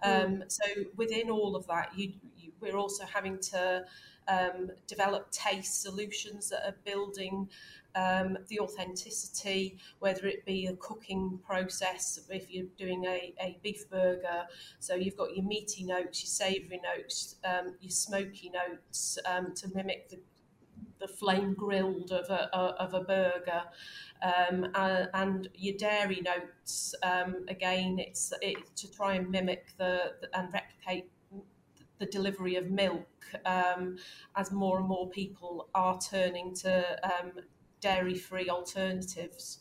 Mm. 0.04 0.24
Um, 0.24 0.44
so 0.48 0.64
within 0.96 1.30
all 1.30 1.56
of 1.56 1.66
that, 1.68 1.90
you, 1.96 2.12
you, 2.38 2.52
we're 2.60 2.76
also 2.76 3.04
having 3.06 3.38
to 3.38 3.84
um, 4.28 4.70
develop 4.86 5.30
taste 5.30 5.82
solutions 5.82 6.50
that 6.50 6.66
are 6.66 6.76
building 6.84 7.48
um, 7.94 8.38
the 8.48 8.60
authenticity, 8.60 9.78
whether 9.98 10.26
it 10.26 10.44
be 10.44 10.66
a 10.66 10.74
cooking 10.74 11.38
process, 11.44 12.20
if 12.28 12.50
you're 12.50 12.66
doing 12.78 13.04
a, 13.04 13.34
a 13.40 13.58
beef 13.62 13.88
burger. 13.90 14.44
So 14.78 14.94
you've 14.94 15.16
got 15.16 15.34
your 15.36 15.44
meaty 15.44 15.84
notes, 15.84 16.22
your 16.22 16.28
savoury 16.28 16.80
notes, 16.82 17.36
um, 17.44 17.74
your 17.80 17.90
smoky 17.90 18.50
notes 18.50 19.18
um, 19.26 19.54
to 19.56 19.68
mimic 19.74 20.08
the, 20.10 20.18
the 21.00 21.08
flame 21.08 21.54
grilled 21.54 22.12
of 22.12 22.28
a, 22.30 22.54
of 22.54 22.94
a 22.94 23.00
burger. 23.00 23.62
Um, 24.22 24.68
and, 24.74 25.48
your 25.54 25.76
dairy 25.78 26.20
notes, 26.20 26.94
um, 27.02 27.46
again, 27.48 27.98
it's 27.98 28.32
it, 28.42 28.58
to 28.76 28.90
try 28.90 29.14
and 29.14 29.30
mimic 29.30 29.68
the, 29.78 30.12
the 30.20 30.38
and 30.38 30.52
replicate 30.52 31.10
the 32.00 32.06
delivery 32.06 32.56
of 32.56 32.70
milk 32.70 33.06
um, 33.44 33.96
as 34.34 34.50
more 34.50 34.78
and 34.78 34.88
more 34.88 35.08
people 35.08 35.68
are 35.74 35.98
turning 36.00 36.54
to 36.54 36.98
um, 37.84 37.94
dairy-free 37.94 38.48
alternatives. 38.48 39.60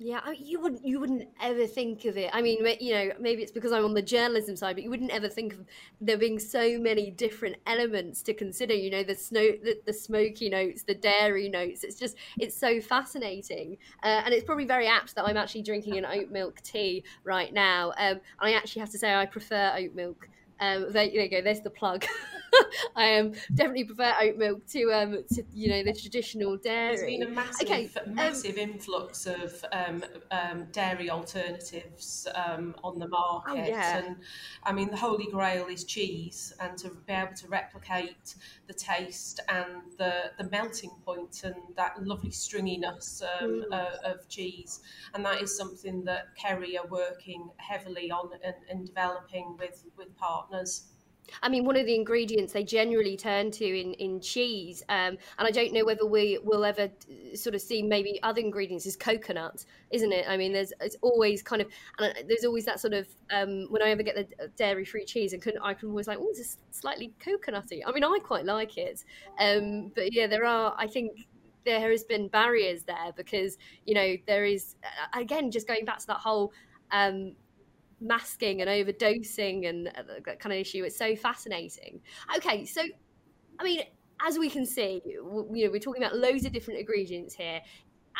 Yeah, 0.00 0.20
you 0.30 0.60
wouldn't 0.60 0.84
you 0.84 1.00
wouldn't 1.00 1.28
ever 1.42 1.66
think 1.66 2.04
of 2.04 2.16
it. 2.16 2.30
I 2.32 2.40
mean, 2.40 2.64
you 2.78 2.94
know, 2.94 3.10
maybe 3.18 3.42
it's 3.42 3.50
because 3.50 3.72
I'm 3.72 3.84
on 3.84 3.94
the 3.94 4.02
journalism 4.02 4.54
side, 4.54 4.76
but 4.76 4.84
you 4.84 4.90
wouldn't 4.90 5.10
ever 5.10 5.28
think 5.28 5.54
of 5.54 5.64
there 6.00 6.16
being 6.16 6.38
so 6.38 6.78
many 6.78 7.10
different 7.10 7.56
elements 7.66 8.22
to 8.22 8.34
consider. 8.34 8.74
You 8.74 8.92
know, 8.92 9.02
the 9.02 9.16
snow, 9.16 9.40
the, 9.40 9.76
the 9.86 9.92
smoky 9.92 10.50
notes, 10.50 10.84
the 10.84 10.94
dairy 10.94 11.48
notes. 11.48 11.82
It's 11.82 11.96
just 11.96 12.16
it's 12.38 12.56
so 12.56 12.80
fascinating, 12.80 13.76
uh, 14.04 14.22
and 14.24 14.32
it's 14.32 14.44
probably 14.44 14.66
very 14.66 14.86
apt 14.86 15.16
that 15.16 15.24
I'm 15.24 15.36
actually 15.36 15.62
drinking 15.62 15.98
an 15.98 16.06
oat 16.06 16.30
milk 16.30 16.60
tea 16.62 17.02
right 17.24 17.52
now. 17.52 17.92
Um, 17.98 18.20
I 18.38 18.52
actually 18.52 18.80
have 18.80 18.90
to 18.90 18.98
say 18.98 19.12
I 19.12 19.26
prefer 19.26 19.74
oat 19.76 19.96
milk 19.96 20.28
um, 20.60 20.92
there, 20.92 20.92
there 20.92 21.06
you 21.06 21.28
go. 21.28 21.42
There's 21.42 21.60
the 21.60 21.70
plug. 21.70 22.04
I 22.96 23.18
um, 23.18 23.32
definitely 23.54 23.84
prefer 23.84 24.14
oat 24.20 24.36
milk 24.36 24.66
to 24.68 24.92
um, 24.92 25.24
to 25.34 25.42
you 25.52 25.68
know 25.68 25.82
the 25.82 25.92
traditional 25.92 26.56
dairy. 26.56 26.96
There's 26.96 27.18
been 27.18 27.22
a 27.22 27.30
massive, 27.30 27.68
okay, 27.68 27.90
um, 28.04 28.14
massive 28.14 28.58
influx 28.58 29.26
of 29.26 29.64
um, 29.72 30.04
um, 30.30 30.66
dairy 30.72 31.10
alternatives 31.10 32.26
um, 32.34 32.74
on 32.82 32.98
the 32.98 33.08
market, 33.08 33.52
oh, 33.52 33.68
yeah. 33.68 33.98
and 33.98 34.16
I 34.64 34.72
mean 34.72 34.90
the 34.90 34.96
holy 34.96 35.30
grail 35.30 35.66
is 35.66 35.84
cheese, 35.84 36.52
and 36.60 36.76
to 36.78 36.90
be 37.06 37.12
able 37.12 37.34
to 37.34 37.48
replicate 37.48 38.34
the 38.66 38.74
taste 38.74 39.40
and 39.48 39.82
the 39.98 40.32
the 40.38 40.48
melting 40.50 40.90
point 41.04 41.42
and 41.44 41.54
that 41.76 42.02
lovely 42.02 42.30
stringiness 42.30 43.22
um, 43.40 43.64
mm. 43.70 43.72
uh, 43.72 44.10
of 44.12 44.28
cheese, 44.28 44.80
and 45.14 45.24
that 45.24 45.42
is 45.42 45.56
something 45.56 46.04
that 46.04 46.34
Kerry 46.36 46.76
are 46.78 46.86
working 46.86 47.50
heavily 47.58 48.10
on 48.10 48.30
and, 48.44 48.54
and 48.70 48.86
developing 48.86 49.56
with 49.58 49.84
with 49.96 50.16
partners 50.16 50.47
partners. 50.48 50.84
I 51.42 51.48
mean, 51.50 51.64
one 51.64 51.76
of 51.76 51.84
the 51.84 51.94
ingredients 51.94 52.54
they 52.54 52.64
generally 52.64 53.16
turn 53.16 53.50
to 53.50 53.64
in, 53.64 53.92
in 53.94 54.20
cheese, 54.20 54.82
um, 54.88 55.18
and 55.38 55.46
I 55.46 55.50
don't 55.50 55.74
know 55.74 55.84
whether 55.84 56.06
we 56.06 56.38
will 56.42 56.64
ever 56.64 56.88
sort 57.34 57.54
of 57.54 57.60
see 57.60 57.82
maybe 57.82 58.18
other 58.22 58.40
ingredients 58.40 58.86
is 58.86 58.96
coconut, 58.96 59.66
isn't 59.90 60.10
it? 60.10 60.24
I 60.26 60.38
mean, 60.38 60.54
there's 60.54 60.72
it's 60.80 60.96
always 61.02 61.42
kind 61.42 61.60
of, 61.60 61.68
and 61.98 62.14
there's 62.28 62.44
always 62.46 62.64
that 62.64 62.80
sort 62.80 62.94
of 62.94 63.06
um, 63.30 63.66
when 63.68 63.82
I 63.82 63.90
ever 63.90 64.02
get 64.02 64.14
the 64.14 64.48
dairy 64.56 64.86
free 64.86 65.04
cheese, 65.04 65.34
and 65.34 65.42
I 65.62 65.74
can 65.74 65.90
always 65.90 66.08
like, 66.08 66.18
oh, 66.18 66.30
it's 66.30 66.56
slightly 66.70 67.12
coconutty. 67.20 67.82
I 67.86 67.92
mean, 67.92 68.04
I 68.04 68.18
quite 68.24 68.46
like 68.46 68.78
it, 68.78 69.04
um, 69.38 69.92
but 69.94 70.12
yeah, 70.14 70.26
there 70.26 70.46
are. 70.46 70.74
I 70.78 70.86
think 70.86 71.26
there 71.66 71.90
has 71.90 72.04
been 72.04 72.28
barriers 72.28 72.84
there 72.84 73.12
because 73.16 73.58
you 73.84 73.92
know 73.94 74.16
there 74.26 74.46
is 74.46 74.76
again 75.12 75.50
just 75.50 75.68
going 75.68 75.84
back 75.84 75.98
to 75.98 76.06
that 76.06 76.16
whole 76.16 76.52
um, 76.90 77.34
masking 78.00 78.60
and 78.60 78.70
overdosing 78.70 79.68
and 79.68 79.88
uh, 79.88 80.02
that 80.24 80.40
kind 80.40 80.52
of 80.52 80.58
issue. 80.58 80.84
It's 80.84 80.96
so 80.96 81.16
fascinating. 81.16 82.00
Okay, 82.36 82.64
so 82.64 82.82
I 83.58 83.64
mean, 83.64 83.82
as 84.26 84.38
we 84.38 84.48
can 84.50 84.66
see, 84.66 85.02
you 85.04 85.22
know, 85.22 85.70
we're 85.70 85.78
talking 85.78 86.02
about 86.02 86.16
loads 86.16 86.44
of 86.44 86.52
different 86.52 86.80
ingredients 86.80 87.34
here. 87.34 87.60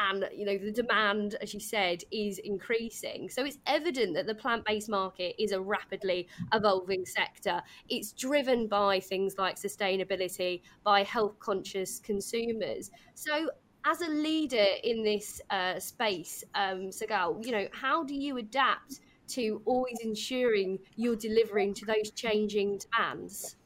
And 0.00 0.28
you 0.32 0.44
know 0.44 0.56
the 0.56 0.70
demand, 0.70 1.35
as 1.42 1.52
you 1.52 1.58
said, 1.58 2.04
is 2.12 2.38
increasing. 2.38 3.28
So 3.28 3.44
it's 3.44 3.58
evident 3.66 4.14
that 4.14 4.28
the 4.28 4.35
plant-based 4.35 4.88
market 4.88 5.35
is 5.42 5.50
a 5.50 5.61
rapidly 5.61 6.28
evolving 6.54 7.04
sector. 7.04 7.61
It's 7.88 8.12
driven 8.12 8.68
by 8.68 9.00
things 9.00 9.35
like 9.38 9.56
sustainability, 9.56 10.62
by 10.85 11.02
health-conscious 11.02 11.99
consumers. 11.99 12.92
So 13.14 13.50
as 13.85 14.00
a 14.02 14.08
leader 14.08 14.66
in 14.85 15.02
this 15.02 15.40
uh, 15.50 15.80
space, 15.80 16.44
um, 16.54 16.90
Sigal, 16.90 17.44
you 17.44 17.50
know, 17.50 17.66
how 17.73 18.04
do 18.04 18.14
you 18.14 18.37
adapt 18.37 19.00
to 19.28 19.62
always 19.64 19.99
ensuring 20.00 20.78
you're 20.97 21.16
delivering 21.16 21.75
to 21.75 21.87
those 21.87 22.11
changing 22.11 22.78
demands? 22.78 23.56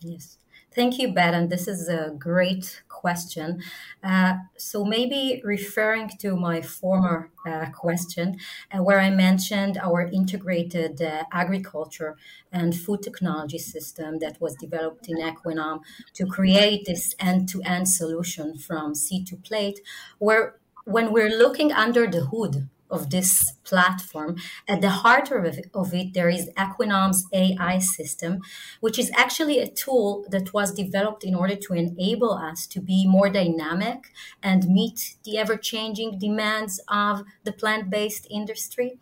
Yes. 0.00 0.38
Thank 0.70 0.98
you. 0.98 1.12
And 1.16 1.50
this 1.50 1.66
is 1.66 1.88
a 1.88 2.14
great 2.16 2.82
question. 2.88 3.62
Uh, 4.04 4.34
so, 4.56 4.84
maybe 4.84 5.40
referring 5.42 6.08
to 6.20 6.36
my 6.36 6.60
former 6.60 7.30
uh, 7.46 7.66
question, 7.70 8.38
uh, 8.70 8.82
where 8.82 9.00
I 9.00 9.10
mentioned 9.10 9.78
our 9.78 10.02
integrated 10.02 11.00
uh, 11.00 11.24
agriculture 11.32 12.16
and 12.52 12.76
food 12.76 13.02
technology 13.02 13.58
system 13.58 14.18
that 14.18 14.40
was 14.40 14.54
developed 14.56 15.08
in 15.08 15.16
Equinom 15.16 15.80
to 16.14 16.26
create 16.26 16.84
this 16.84 17.14
end 17.18 17.48
to 17.48 17.62
end 17.62 17.88
solution 17.88 18.56
from 18.56 18.94
seed 18.94 19.26
to 19.28 19.36
plate, 19.36 19.80
where 20.18 20.60
when 20.84 21.12
we're 21.12 21.30
looking 21.44 21.72
under 21.72 22.06
the 22.06 22.26
hood 22.26 22.68
of 22.90 23.10
this 23.10 23.52
platform. 23.64 24.36
At 24.66 24.80
the 24.80 24.90
heart 24.90 25.30
of 25.30 25.44
it, 25.44 25.70
of 25.74 25.94
it, 25.94 26.14
there 26.14 26.28
is 26.28 26.50
Equinom's 26.56 27.24
AI 27.32 27.78
system, 27.78 28.40
which 28.80 28.98
is 28.98 29.10
actually 29.14 29.58
a 29.58 29.68
tool 29.68 30.24
that 30.30 30.54
was 30.54 30.72
developed 30.72 31.24
in 31.24 31.34
order 31.34 31.56
to 31.56 31.74
enable 31.74 32.32
us 32.32 32.66
to 32.68 32.80
be 32.80 33.06
more 33.06 33.28
dynamic 33.28 34.12
and 34.42 34.68
meet 34.68 35.16
the 35.24 35.38
ever 35.38 35.56
changing 35.56 36.18
demands 36.18 36.80
of 36.88 37.22
the 37.44 37.52
plant 37.52 37.90
based 37.90 38.26
industry. 38.30 38.98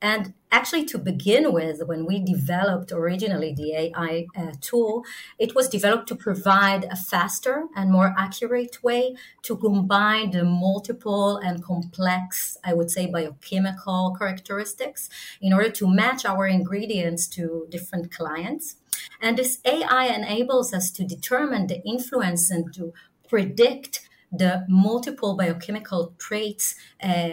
And 0.00 0.34
actually, 0.54 0.84
to 0.86 0.98
begin 0.98 1.52
with, 1.52 1.82
when 1.90 2.06
we 2.06 2.20
developed 2.20 2.92
originally 2.92 3.52
the 3.52 3.70
AI 3.82 4.26
uh, 4.36 4.52
tool, 4.60 5.04
it 5.36 5.54
was 5.54 5.68
developed 5.68 6.06
to 6.08 6.14
provide 6.14 6.84
a 6.84 6.96
faster 6.96 7.64
and 7.74 7.90
more 7.90 8.14
accurate 8.16 8.76
way 8.82 9.16
to 9.42 9.56
combine 9.56 10.30
the 10.30 10.44
multiple 10.44 11.38
and 11.38 11.62
complex, 11.62 12.56
I 12.64 12.72
would 12.72 12.90
say, 12.90 13.06
biochemical 13.06 14.14
characteristics 14.16 15.10
in 15.40 15.52
order 15.52 15.70
to 15.70 15.88
match 15.88 16.24
our 16.24 16.46
ingredients 16.46 17.26
to 17.36 17.66
different 17.68 18.12
clients. 18.12 18.76
And 19.20 19.36
this 19.36 19.58
AI 19.64 20.04
enables 20.06 20.72
us 20.72 20.92
to 20.92 21.04
determine 21.04 21.66
the 21.66 21.82
influence 21.84 22.48
and 22.50 22.72
to 22.74 22.92
predict 23.28 24.08
the 24.30 24.64
multiple 24.68 25.36
biochemical 25.36 26.14
traits 26.18 26.76
uh, 27.02 27.32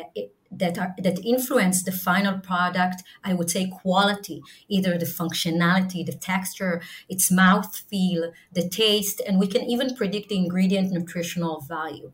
that 0.51 0.77
are 0.77 0.93
that 0.97 1.23
influence 1.25 1.83
the 1.83 1.91
final 1.91 2.37
product 2.39 3.03
i 3.23 3.33
would 3.33 3.49
say 3.49 3.71
quality 3.81 4.41
either 4.67 4.97
the 4.97 5.05
functionality 5.05 6.05
the 6.05 6.13
texture 6.13 6.81
its 7.09 7.31
mouth 7.31 7.83
feel 7.89 8.31
the 8.51 8.67
taste 8.67 9.21
and 9.27 9.39
we 9.39 9.47
can 9.47 9.63
even 9.63 9.95
predict 9.95 10.29
the 10.29 10.37
ingredient 10.37 10.91
nutritional 10.91 11.61
value. 11.61 12.11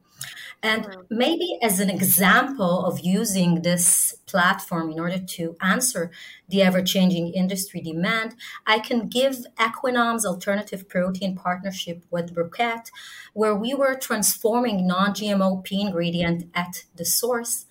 And 0.63 0.85
mm-hmm. 0.85 1.01
maybe 1.09 1.59
as 1.61 1.79
an 1.79 1.89
example 1.89 2.85
of 2.85 2.99
using 2.99 3.61
this 3.61 4.15
platform 4.25 4.89
in 4.89 4.99
order 4.99 5.19
to 5.19 5.55
answer 5.61 6.11
the 6.49 6.63
ever 6.63 6.81
changing 6.81 7.33
industry 7.33 7.79
demand, 7.79 8.35
I 8.65 8.79
can 8.79 9.07
give 9.07 9.45
Equinom's 9.59 10.25
alternative 10.25 10.89
protein 10.89 11.35
partnership 11.35 12.03
with 12.09 12.33
Roquette, 12.35 12.89
where 13.33 13.55
we 13.55 13.75
were 13.75 13.95
transforming 13.95 14.87
non 14.87 15.11
GMO 15.11 15.63
pea 15.63 15.81
ingredient 15.81 16.49
at 16.55 16.85
the 16.95 17.05
source 17.05 17.65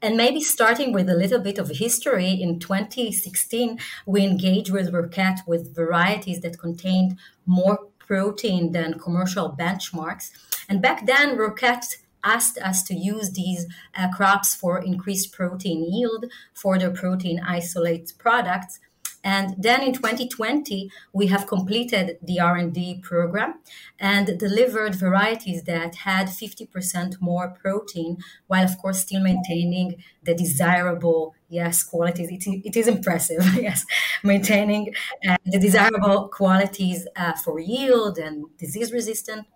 and 0.00 0.16
maybe 0.16 0.40
starting 0.40 0.92
with 0.92 1.08
a 1.08 1.14
little 1.14 1.40
bit 1.40 1.58
of 1.58 1.68
history, 1.70 2.30
in 2.30 2.58
2016, 2.60 3.78
we 4.06 4.22
engaged 4.22 4.70
with 4.70 4.92
Roquette 4.92 5.46
with 5.46 5.74
varieties 5.74 6.40
that 6.40 6.58
contained 6.58 7.18
more 7.46 7.78
protein 7.98 8.72
than 8.72 8.98
commercial 8.98 9.54
benchmarks. 9.58 10.30
And 10.68 10.80
back 10.80 11.06
then, 11.06 11.36
Roquette 11.36 11.96
asked 12.24 12.58
us 12.58 12.82
to 12.84 12.94
use 12.94 13.32
these 13.32 13.66
uh, 13.96 14.08
crops 14.10 14.54
for 14.54 14.82
increased 14.82 15.32
protein 15.32 15.90
yield 15.92 16.26
for 16.54 16.78
their 16.78 16.90
protein 16.90 17.40
isolate 17.40 18.12
products 18.18 18.80
and 19.28 19.54
then 19.58 19.82
in 19.82 19.92
2020, 19.92 20.90
we 21.12 21.26
have 21.26 21.46
completed 21.46 22.16
the 22.22 22.40
R&D 22.40 23.00
program 23.02 23.60
and 24.00 24.38
delivered 24.38 24.94
varieties 24.94 25.64
that 25.64 25.96
had 25.96 26.28
50% 26.28 27.20
more 27.20 27.50
protein, 27.50 28.16
while 28.46 28.64
of 28.64 28.78
course 28.78 29.00
still 29.00 29.20
maintaining 29.20 30.02
the 30.22 30.34
desirable, 30.34 31.34
yes, 31.50 31.82
qualities. 31.82 32.30
It, 32.30 32.42
it 32.68 32.74
is 32.74 32.88
impressive, 32.88 33.44
yes, 33.68 33.84
maintaining 34.24 34.94
uh, 35.28 35.36
the 35.44 35.58
desirable 35.58 36.28
qualities 36.28 37.06
uh, 37.14 37.34
for 37.34 37.60
yield 37.60 38.16
and 38.16 38.46
disease 38.56 38.92
resistant 38.92 39.46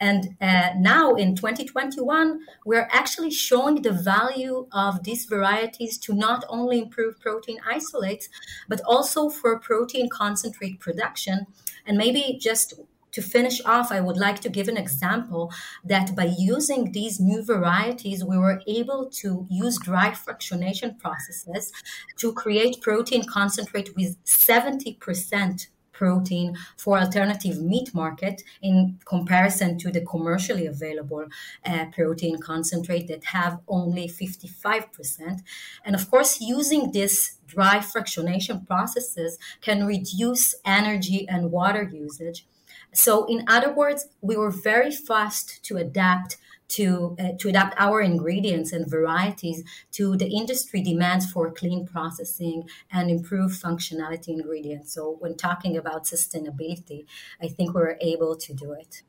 and 0.00 0.36
uh, 0.40 0.70
now 0.76 1.14
in 1.14 1.34
2021, 1.34 2.40
we're 2.64 2.88
actually 2.90 3.30
showing 3.30 3.82
the 3.82 3.92
value 3.92 4.66
of 4.72 5.04
these 5.04 5.24
varieties 5.24 5.98
to 5.98 6.14
not 6.14 6.44
only 6.48 6.80
improve 6.80 7.20
protein 7.20 7.58
isolates, 7.66 8.28
but 8.68 8.80
also 8.82 9.28
for 9.28 9.58
protein 9.58 10.08
concentrate 10.08 10.80
production. 10.80 11.46
And 11.86 11.96
maybe 11.96 12.38
just 12.40 12.74
to 13.12 13.22
finish 13.22 13.60
off, 13.64 13.92
I 13.92 14.00
would 14.00 14.16
like 14.16 14.40
to 14.40 14.48
give 14.48 14.66
an 14.66 14.76
example 14.76 15.52
that 15.84 16.16
by 16.16 16.34
using 16.36 16.90
these 16.90 17.20
new 17.20 17.44
varieties, 17.44 18.24
we 18.24 18.36
were 18.36 18.60
able 18.66 19.08
to 19.22 19.46
use 19.48 19.78
dry 19.78 20.10
fractionation 20.10 20.98
processes 20.98 21.72
to 22.16 22.32
create 22.32 22.80
protein 22.80 23.24
concentrate 23.24 23.94
with 23.94 24.22
70% 24.24 25.68
protein 25.94 26.56
for 26.76 26.98
alternative 26.98 27.62
meat 27.62 27.94
market 27.94 28.42
in 28.60 28.98
comparison 29.06 29.78
to 29.78 29.90
the 29.90 30.02
commercially 30.02 30.66
available 30.66 31.24
uh, 31.64 31.86
protein 31.92 32.38
concentrate 32.38 33.08
that 33.08 33.24
have 33.24 33.60
only 33.68 34.06
55%. 34.08 35.40
And 35.84 35.94
of 35.94 36.10
course, 36.10 36.40
using 36.40 36.92
this 36.92 37.36
dry 37.46 37.78
fractionation 37.78 38.66
processes 38.66 39.38
can 39.62 39.86
reduce 39.86 40.54
energy 40.64 41.26
and 41.28 41.50
water 41.50 41.82
usage. 41.82 42.46
So, 42.92 43.24
in 43.26 43.44
other 43.48 43.72
words, 43.72 44.06
we 44.20 44.36
were 44.36 44.50
very 44.50 44.92
fast 44.92 45.64
to 45.64 45.76
adapt 45.76 46.36
to, 46.68 47.16
uh, 47.18 47.32
to 47.38 47.48
adapt 47.48 47.74
our 47.78 48.00
ingredients 48.00 48.72
and 48.72 48.90
varieties 48.90 49.62
to 49.92 50.16
the 50.16 50.28
industry 50.28 50.82
demands 50.82 51.30
for 51.30 51.50
clean 51.50 51.86
processing 51.86 52.68
and 52.90 53.10
improved 53.10 53.60
functionality 53.62 54.28
ingredients. 54.28 54.92
So 54.94 55.16
when 55.20 55.36
talking 55.36 55.76
about 55.76 56.04
sustainability, 56.04 57.06
I 57.40 57.48
think 57.48 57.74
we 57.74 57.82
are 57.82 57.98
able 58.00 58.36
to 58.36 58.54
do 58.54 58.72
it. 58.72 59.02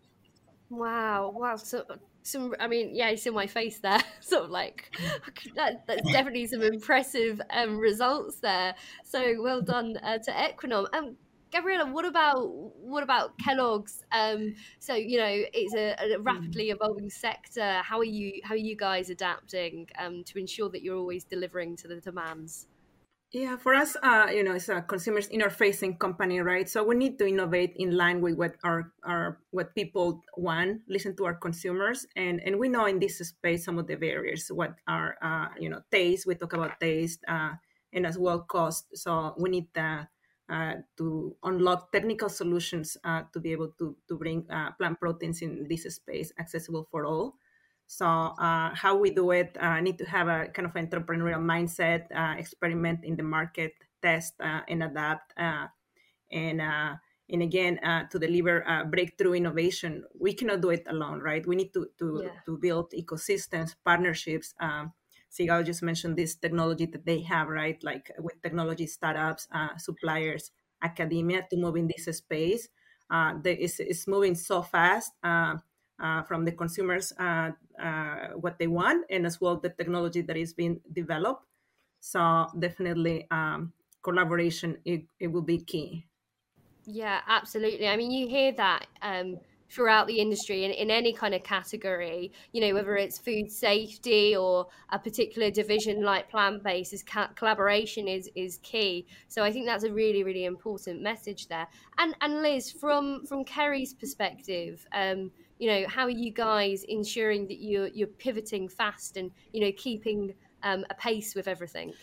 Wow, 0.69 1.31
wow. 1.35 1.55
So 1.55 1.85
some 2.25 2.55
i 2.59 2.67
mean 2.67 2.89
yeah 2.91 3.09
it's 3.09 3.25
in 3.27 3.35
my 3.35 3.45
face 3.45 3.77
there 3.79 4.01
sort 4.19 4.45
of 4.45 4.49
like 4.49 4.91
that, 5.55 5.85
that's 5.85 6.11
definitely 6.11 6.47
some 6.47 6.63
impressive 6.63 7.39
um, 7.51 7.77
results 7.77 8.37
there 8.37 8.73
so 9.03 9.35
well 9.41 9.61
done 9.61 9.95
uh, 9.97 10.17
to 10.17 10.31
equinom 10.31 10.87
um, 10.93 11.15
Gabriela, 11.55 11.85
what 11.85 12.03
about 12.03 12.51
what 12.75 13.01
about 13.01 13.37
Kellogg's? 13.39 14.03
Um, 14.11 14.55
so 14.79 14.93
you 14.93 15.17
know 15.17 15.43
it's 15.53 15.73
a, 15.73 15.95
a, 16.15 16.19
rapidly 16.19 16.69
evolving 16.69 17.09
sector. 17.09 17.81
How 17.81 17.99
are 17.99 18.03
you 18.03 18.41
how 18.43 18.55
are 18.55 18.57
you 18.57 18.75
guys 18.75 19.09
adapting 19.09 19.87
um, 19.97 20.25
to 20.25 20.37
ensure 20.37 20.69
that 20.71 20.81
you're 20.81 20.97
always 20.97 21.23
delivering 21.23 21.77
to 21.77 21.87
the 21.87 22.01
demands? 22.01 22.67
Yeah, 23.31 23.55
for 23.55 23.73
us, 23.73 23.95
uh, 24.03 24.27
you 24.31 24.43
know, 24.43 24.55
it's 24.55 24.69
a 24.69 24.81
consumers 24.81 25.29
interfacing 25.29 25.97
company, 25.97 26.39
right? 26.39 26.67
So 26.67 26.83
we 26.83 26.95
need 26.95 27.17
to 27.19 27.27
innovate 27.27 27.73
in 27.77 27.95
line 27.95 28.21
with 28.21 28.35
what 28.35 28.55
our, 28.63 28.91
our 29.03 29.39
what 29.51 29.73
people 29.75 30.23
want. 30.35 30.81
Listen 30.89 31.15
to 31.15 31.25
our 31.25 31.35
consumers, 31.35 32.05
and 32.17 32.41
and 32.43 32.59
we 32.59 32.67
know 32.67 32.85
in 32.85 32.99
this 32.99 33.19
space 33.19 33.63
some 33.63 33.79
of 33.79 33.87
the 33.87 33.95
barriers. 33.95 34.51
What 34.51 34.75
are 34.87 35.15
uh, 35.21 35.55
you 35.57 35.69
know 35.69 35.79
taste? 35.89 36.27
We 36.27 36.35
talk 36.35 36.51
about 36.51 36.81
taste, 36.81 37.23
uh, 37.29 37.55
and 37.93 38.05
as 38.05 38.17
well 38.17 38.39
cost. 38.39 38.91
So 38.97 39.33
we 39.37 39.49
need 39.49 39.67
the 39.73 39.81
uh, 39.81 40.03
to 40.97 41.35
unlock 41.43 41.91
technical 41.91 42.29
solutions 42.29 42.97
uh, 43.03 43.23
to 43.33 43.39
be 43.39 43.51
able 43.51 43.69
to, 43.79 43.95
to 44.07 44.15
bring 44.15 44.45
uh, 44.49 44.71
plant 44.77 44.99
proteins 44.99 45.41
in 45.41 45.65
this 45.67 45.83
space 45.95 46.31
accessible 46.39 46.87
for 46.91 47.05
all. 47.05 47.35
So 47.87 48.05
uh, 48.05 48.73
how 48.73 48.97
we 48.97 49.11
do 49.11 49.31
it, 49.31 49.57
uh, 49.59 49.79
need 49.79 49.97
to 49.99 50.05
have 50.05 50.27
a 50.27 50.47
kind 50.47 50.65
of 50.65 50.73
entrepreneurial 50.73 51.41
mindset, 51.41 52.09
experiment 52.37 53.03
in 53.03 53.15
the 53.15 53.23
market, 53.23 53.73
test 54.01 54.33
and 54.39 54.83
adapt. 54.83 55.33
and 56.31 56.61
and 57.27 57.41
again, 57.41 57.79
to 58.11 58.19
deliver 58.19 58.61
breakthrough 58.89 59.33
innovation, 59.33 60.03
we 60.19 60.33
cannot 60.33 60.61
do 60.61 60.69
it 60.69 60.85
alone, 60.87 61.21
right? 61.21 61.45
We 61.45 61.55
need 61.55 61.73
to 61.73 61.89
to, 61.97 62.21
yeah. 62.25 62.37
to 62.45 62.57
build 62.57 62.91
ecosystems, 62.91 63.75
partnerships, 63.83 64.53
um, 64.59 64.93
Sigal 65.35 65.65
just 65.65 65.83
mentioned 65.83 66.15
this 66.15 66.35
technology 66.35 66.85
that 66.85 67.05
they 67.05 67.19
have, 67.21 67.47
right? 67.47 67.81
Like 67.83 68.11
with 68.19 68.41
technology 68.41 68.87
startups, 68.87 69.47
uh, 69.51 69.75
suppliers, 69.77 70.51
academia 70.81 71.45
to 71.49 71.57
move 71.57 71.75
in 71.75 71.87
this 71.91 72.05
space. 72.17 72.69
Uh, 73.09 73.35
it's, 73.43 73.79
it's 73.79 74.07
moving 74.07 74.33
so 74.33 74.61
fast 74.63 75.11
uh, 75.23 75.55
uh 75.99 76.23
from 76.23 76.43
the 76.43 76.51
consumers 76.51 77.13
uh, 77.19 77.51
uh, 77.79 78.29
what 78.39 78.57
they 78.57 78.67
want, 78.67 79.05
and 79.09 79.25
as 79.25 79.39
well 79.39 79.57
the 79.57 79.69
technology 79.69 80.21
that 80.21 80.37
is 80.37 80.53
being 80.53 80.79
developed. 80.91 81.43
So 81.99 82.47
definitely 82.57 83.27
um, 83.29 83.73
collaboration 84.01 84.77
it, 84.85 85.05
it 85.19 85.27
will 85.27 85.41
be 85.43 85.59
key. 85.59 86.07
Yeah, 86.85 87.21
absolutely. 87.27 87.87
I 87.87 87.97
mean, 87.97 88.11
you 88.11 88.27
hear 88.27 88.51
that. 88.53 88.87
Um, 89.01 89.39
throughout 89.69 90.07
the 90.07 90.19
industry 90.19 90.63
in, 90.63 90.71
in 90.71 90.91
any 90.91 91.11
kind 91.11 91.33
of 91.33 91.43
category, 91.43 92.31
you 92.51 92.61
know, 92.61 92.73
whether 92.73 92.95
it's 92.95 93.17
food 93.17 93.51
safety 93.51 94.35
or 94.35 94.67
a 94.89 94.99
particular 94.99 95.49
division 95.49 96.03
like 96.03 96.29
plant 96.29 96.63
based, 96.63 96.93
is 96.93 97.03
ca- 97.03 97.29
collaboration 97.35 98.07
is 98.07 98.29
is 98.35 98.57
key. 98.63 99.05
So 99.27 99.43
I 99.43 99.51
think 99.51 99.65
that's 99.65 99.83
a 99.83 99.91
really 99.91 100.23
really 100.23 100.45
important 100.45 101.01
message 101.01 101.47
there. 101.47 101.67
And 101.97 102.15
and 102.21 102.41
Liz, 102.41 102.71
from 102.71 103.25
from 103.25 103.43
Kerry's 103.43 103.93
perspective, 103.93 104.85
um, 104.93 105.31
you 105.59 105.69
know, 105.69 105.85
how 105.87 106.03
are 106.03 106.09
you 106.09 106.31
guys 106.31 106.83
ensuring 106.87 107.47
that 107.47 107.61
you're 107.61 107.87
you're 107.87 108.07
pivoting 108.07 108.69
fast 108.69 109.17
and 109.17 109.31
you 109.51 109.61
know 109.61 109.71
keeping 109.75 110.33
um, 110.63 110.85
a 110.89 110.93
pace 110.95 111.35
with 111.35 111.47
everything? 111.47 111.93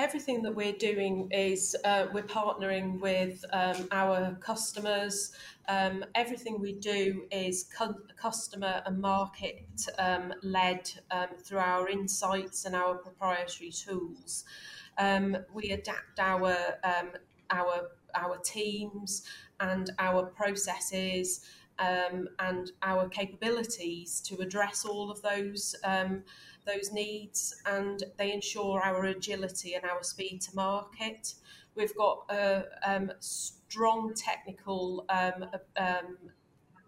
Everything 0.00 0.40
that 0.42 0.54
we're 0.54 0.72
doing 0.72 1.28
is 1.30 1.76
uh, 1.84 2.06
we're 2.14 2.22
partnering 2.22 2.98
with 3.00 3.44
um, 3.52 3.86
our 3.92 4.34
customers. 4.40 5.32
Um, 5.68 6.04
everything 6.14 6.58
we 6.58 6.72
do 6.72 7.26
is 7.30 7.68
cu- 7.76 8.06
customer 8.16 8.82
and 8.86 8.98
market 8.98 9.66
um, 9.98 10.32
led 10.42 10.90
um, 11.10 11.28
through 11.44 11.58
our 11.58 11.86
insights 11.86 12.64
and 12.64 12.74
our 12.74 12.94
proprietary 12.94 13.70
tools. 13.70 14.44
Um, 14.96 15.36
we 15.52 15.70
adapt 15.72 16.18
our 16.18 16.56
um, 16.82 17.10
our 17.50 17.90
our 18.14 18.38
teams 18.38 19.22
and 19.60 19.90
our 19.98 20.24
processes 20.24 21.44
and 21.78 22.72
our 22.82 23.08
capabilities 23.08 24.20
to 24.20 24.36
address 24.40 24.84
all 24.84 25.10
of 25.10 25.22
those 25.22 25.74
those 26.72 26.92
needs, 26.92 27.54
and 27.66 28.02
they 28.18 28.32
ensure 28.32 28.80
our 28.80 29.04
agility 29.04 29.74
and 29.74 29.84
our 29.84 30.02
speed 30.02 30.40
to 30.42 30.54
market. 30.54 31.34
We've 31.74 31.96
got 31.96 32.24
a 32.30 32.64
um, 32.86 33.12
strong 33.20 34.12
technical 34.14 35.04
um, 35.08 35.46
um, 35.76 36.16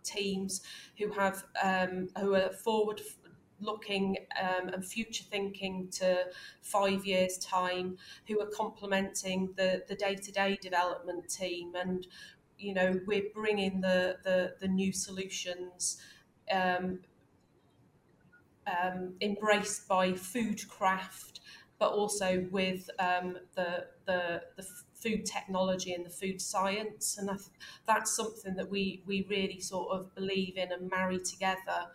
teams 0.02 0.62
who 0.98 1.10
have 1.12 1.44
um, 1.62 2.08
who 2.18 2.34
are 2.34 2.50
forward 2.50 3.00
looking 3.60 4.16
um, 4.40 4.68
and 4.68 4.84
future 4.84 5.24
thinking 5.30 5.88
to 5.88 6.24
five 6.62 7.06
years 7.06 7.38
time 7.38 7.96
who 8.26 8.40
are 8.40 8.50
complementing 8.56 9.50
the 9.56 9.82
the 9.88 9.94
day-to-day 9.94 10.58
development 10.60 11.28
team 11.28 11.72
and 11.76 12.08
you 12.58 12.74
know 12.74 12.98
we're 13.06 13.30
bringing 13.32 13.80
the 13.80 14.16
the, 14.24 14.54
the 14.60 14.68
new 14.68 14.92
solutions 14.92 16.02
um, 16.50 16.98
um, 18.66 19.14
embraced 19.20 19.88
by 19.88 20.12
food 20.12 20.68
craft, 20.68 21.40
but 21.78 21.92
also 21.92 22.46
with 22.50 22.88
um, 22.98 23.36
the, 23.54 23.86
the, 24.06 24.42
the 24.56 24.66
food 24.94 25.26
technology 25.26 25.92
and 25.92 26.06
the 26.06 26.10
food 26.10 26.40
science, 26.40 27.18
and 27.18 27.28
that's 27.86 28.14
something 28.14 28.54
that 28.54 28.70
we 28.70 29.02
we 29.06 29.26
really 29.28 29.60
sort 29.60 29.90
of 29.90 30.14
believe 30.14 30.56
in 30.56 30.70
and 30.72 30.88
marry 30.90 31.18
together. 31.18 31.88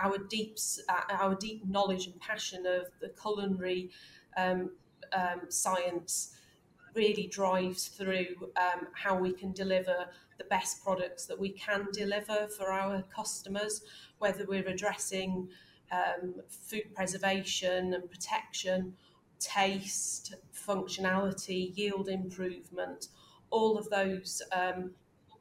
Our 0.00 0.18
deep 0.18 0.56
uh, 0.88 1.00
our 1.10 1.34
deep 1.34 1.66
knowledge 1.66 2.06
and 2.06 2.18
passion 2.20 2.64
of 2.66 2.86
the 3.00 3.08
culinary 3.08 3.90
um, 4.36 4.70
um, 5.12 5.42
science 5.48 6.36
really 6.94 7.26
drives 7.26 7.88
through 7.88 8.52
um, 8.56 8.86
how 8.94 9.18
we 9.18 9.32
can 9.32 9.52
deliver 9.52 10.06
the 10.38 10.44
best 10.44 10.82
products 10.84 11.26
that 11.26 11.38
we 11.38 11.50
can 11.50 11.88
deliver 11.92 12.46
for 12.56 12.70
our 12.70 13.02
customers, 13.14 13.82
whether 14.18 14.44
we're 14.46 14.68
addressing 14.68 15.48
um, 15.92 16.34
food 16.48 16.94
preservation 16.94 17.94
and 17.94 18.10
protection, 18.10 18.94
taste, 19.38 20.34
functionality, 20.54 21.76
yield 21.76 22.08
improvement, 22.08 23.08
all 23.50 23.78
of 23.78 23.88
those 23.90 24.42
um, 24.52 24.92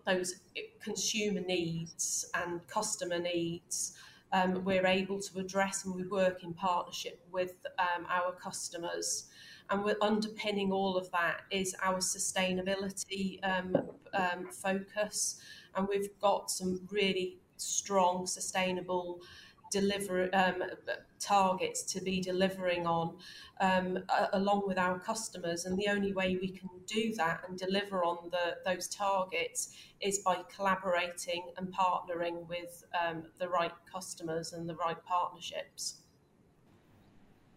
those 0.05 0.35
consumer 0.81 1.39
needs 1.39 2.29
and 2.33 2.65
customer 2.67 3.19
needs 3.19 3.95
um, 4.33 4.63
we're 4.65 4.85
able 4.85 5.19
to 5.19 5.39
address 5.39 5.85
and 5.85 5.93
we 5.93 6.03
work 6.07 6.43
in 6.43 6.53
partnership 6.53 7.23
with 7.31 7.53
um, 7.77 8.05
our 8.09 8.33
customers. 8.33 9.27
And 9.69 9.83
we're 9.85 9.97
underpinning 10.01 10.71
all 10.71 10.97
of 10.97 11.09
that 11.11 11.41
is 11.51 11.75
our 11.81 11.99
sustainability 11.99 13.39
um, 13.43 13.77
um 14.13 14.49
focus. 14.51 15.39
And 15.75 15.87
we've 15.87 16.09
got 16.19 16.49
some 16.51 16.81
really 16.91 17.37
strong, 17.57 18.25
sustainable 18.25 19.21
deliver 19.73 20.29
um, 20.35 20.63
targets 21.19 21.81
to 21.83 22.01
be 22.01 22.21
delivering 22.21 22.85
on 22.85 23.17
um, 23.59 23.97
along 24.33 24.63
with 24.67 24.77
our 24.77 24.99
customers 24.99 25.65
and 25.65 25.77
the 25.77 25.87
only 25.87 26.13
way 26.13 26.37
we 26.39 26.49
can 26.49 26.69
do 26.85 27.13
that 27.15 27.41
and 27.47 27.57
deliver 27.57 28.03
on 28.03 28.29
the, 28.29 28.57
those 28.63 28.87
targets 28.87 29.75
is 29.99 30.19
by 30.19 30.37
collaborating 30.55 31.51
and 31.57 31.73
partnering 31.73 32.47
with 32.47 32.83
um, 33.03 33.23
the 33.39 33.49
right 33.49 33.71
customers 33.91 34.53
and 34.53 34.69
the 34.69 34.75
right 34.75 35.03
partnerships 35.05 36.03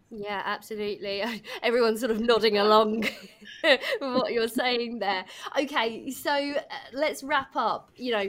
yeah, 0.09 0.41
absolutely. 0.45 1.21
Everyone's 1.63 1.99
sort 1.99 2.11
of 2.11 2.21
nodding 2.21 2.57
along 2.57 3.01
with 3.63 3.81
what 3.99 4.31
you're 4.31 4.47
saying 4.47 4.99
there. 4.99 5.25
Okay, 5.59 6.09
so 6.11 6.31
uh, 6.31 6.61
let's 6.93 7.23
wrap 7.23 7.55
up. 7.57 7.91
You 7.97 8.13
know, 8.13 8.27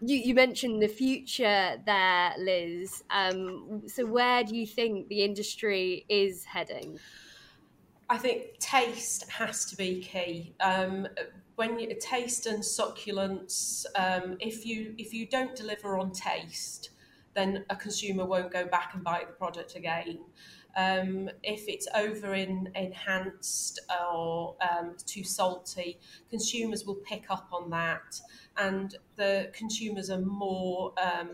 you, 0.00 0.16
you 0.16 0.34
mentioned 0.34 0.82
the 0.82 0.88
future 0.88 1.76
there, 1.84 2.34
Liz. 2.38 3.02
Um, 3.10 3.82
so, 3.86 4.06
where 4.06 4.44
do 4.44 4.56
you 4.56 4.66
think 4.66 5.08
the 5.08 5.22
industry 5.22 6.04
is 6.08 6.44
heading? 6.44 6.98
I 8.08 8.18
think 8.18 8.58
taste 8.58 9.28
has 9.30 9.64
to 9.66 9.76
be 9.76 10.00
key. 10.00 10.54
Um, 10.60 11.08
when 11.56 11.78
you 11.78 11.94
taste 11.98 12.46
and 12.46 12.64
succulence, 12.64 13.86
um, 13.96 14.36
if 14.40 14.64
you 14.64 14.94
if 14.98 15.12
you 15.12 15.26
don't 15.26 15.56
deliver 15.56 15.98
on 15.98 16.12
taste, 16.12 16.90
then 17.34 17.64
a 17.70 17.76
consumer 17.76 18.24
won't 18.24 18.52
go 18.52 18.66
back 18.66 18.92
and 18.94 19.02
buy 19.02 19.24
the 19.26 19.32
product 19.32 19.74
again. 19.74 20.18
Um, 20.76 21.30
if 21.42 21.68
it's 21.68 21.88
over 21.94 22.34
in, 22.34 22.70
enhanced 22.74 23.80
or 24.10 24.56
um, 24.60 24.96
too 25.06 25.24
salty, 25.24 25.98
consumers 26.28 26.84
will 26.84 26.96
pick 26.96 27.30
up 27.30 27.48
on 27.50 27.70
that, 27.70 28.20
and 28.58 28.94
the 29.16 29.50
consumers 29.54 30.10
are 30.10 30.20
more 30.20 30.92
um, 31.02 31.30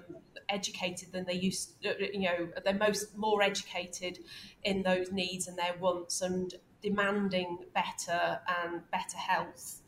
educated 0.48 1.10
than 1.12 1.24
they 1.24 1.34
used. 1.34 1.74
You 1.82 2.20
know, 2.20 2.48
they're 2.64 2.74
most 2.74 3.16
more 3.16 3.42
educated 3.42 4.20
in 4.62 4.82
those 4.82 5.10
needs 5.10 5.48
and 5.48 5.58
their 5.58 5.74
wants, 5.80 6.22
and 6.22 6.54
demanding 6.80 7.58
better 7.74 8.40
and 8.62 8.88
better 8.90 9.16
health, 9.16 9.82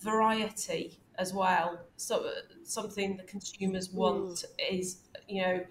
variety 0.00 1.00
as 1.18 1.32
well. 1.32 1.80
So 1.96 2.30
something 2.62 3.16
the 3.16 3.24
consumers 3.24 3.90
want 3.90 4.44
mm. 4.44 4.44
is 4.70 5.00
you 5.28 5.42
know 5.42 5.64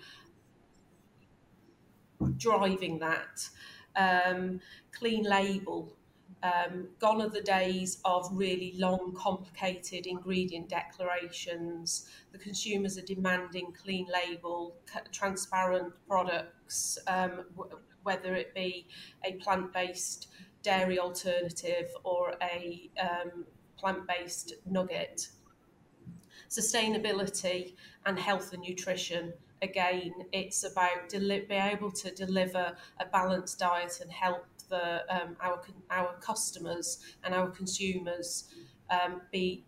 driving 2.38 3.00
that. 3.00 3.50
Um, 3.96 4.60
clean 4.92 5.24
label. 5.24 5.96
Um, 6.44 6.90
gone 7.00 7.22
are 7.22 7.30
the 7.30 7.42
days 7.42 8.00
of 8.06 8.30
really 8.32 8.74
long, 8.78 9.14
complicated 9.18 10.06
ingredient 10.06 10.70
declarations. 10.70 12.10
The 12.32 12.38
consumers 12.38 12.98
are 12.98 13.06
demanding 13.06 13.74
clean 13.74 14.08
label, 14.14 14.76
transparent 15.12 15.94
products, 16.08 17.00
um, 17.08 17.46
whether 18.04 18.36
it 18.36 18.54
be 18.54 18.88
a 19.24 19.34
plant 19.34 19.74
based 19.74 20.28
dairy 20.62 21.00
alternative 21.00 21.90
or 22.04 22.36
a 22.42 22.90
um, 23.02 23.46
plant 23.78 24.08
based 24.08 24.54
nugget. 24.66 25.30
Sustainability 26.50 27.74
and 28.06 28.20
health 28.20 28.54
and 28.54 28.62
nutrition 28.62 29.34
again, 29.70 30.14
it's 30.32 30.64
about 30.64 31.10
deli- 31.10 31.46
being 31.48 31.62
able 31.62 31.92
to 31.92 32.12
deliver 32.12 32.76
a 33.00 33.06
balanced 33.06 33.60
diet 33.60 34.00
and 34.02 34.12
help 34.12 34.46
the 34.70 35.04
um, 35.16 35.36
our 35.42 35.62
our 35.92 36.16
customers 36.20 37.00
and 37.24 37.34
our 37.34 37.50
consumers 37.50 38.50
um, 38.90 39.22
be 39.32 39.66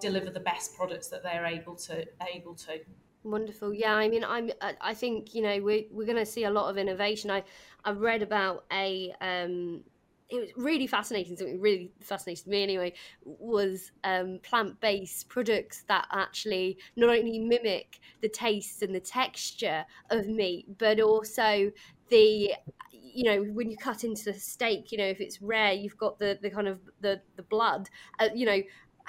deliver 0.00 0.30
the 0.30 0.40
best 0.40 0.74
products 0.76 1.08
that 1.08 1.22
they're 1.22 1.44
able 1.44 1.74
to 1.76 2.06
able 2.34 2.54
to. 2.54 2.80
Wonderful. 3.22 3.74
Yeah, 3.74 3.94
I 3.94 4.08
mean, 4.08 4.24
I'm. 4.24 4.50
I 4.80 4.94
think 4.94 5.34
you 5.34 5.42
know 5.42 5.60
we're 5.60 5.84
we're 5.90 6.06
going 6.06 6.16
to 6.16 6.26
see 6.26 6.44
a 6.44 6.50
lot 6.50 6.70
of 6.70 6.78
innovation. 6.78 7.30
I 7.30 7.42
I 7.84 7.90
read 7.92 8.22
about 8.22 8.64
a 8.72 9.12
um, 9.20 9.82
it 10.30 10.40
was 10.40 10.50
really 10.56 10.86
fascinating. 10.86 11.36
Something 11.36 11.60
really 11.60 11.92
fascinated 12.02 12.46
me 12.46 12.62
anyway 12.62 12.94
was 13.24 13.90
um, 14.04 14.38
plant-based 14.42 15.28
products 15.28 15.84
that 15.88 16.06
actually 16.12 16.78
not 16.96 17.10
only 17.10 17.38
mimic 17.38 18.00
the 18.20 18.28
taste 18.28 18.82
and 18.82 18.94
the 18.94 19.00
texture 19.00 19.84
of 20.10 20.26
meat, 20.26 20.78
but 20.78 21.00
also 21.00 21.70
the 22.08 22.54
you 22.92 23.24
know 23.24 23.42
when 23.52 23.70
you 23.70 23.76
cut 23.76 24.04
into 24.04 24.24
the 24.24 24.34
steak 24.34 24.92
you 24.92 24.98
know 24.98 25.06
if 25.06 25.20
it's 25.20 25.40
rare 25.40 25.72
you've 25.72 25.96
got 25.96 26.18
the 26.18 26.38
the 26.42 26.50
kind 26.50 26.68
of 26.68 26.80
the 27.00 27.20
the 27.36 27.42
blood 27.42 27.88
uh, 28.18 28.28
you 28.34 28.44
know 28.44 28.60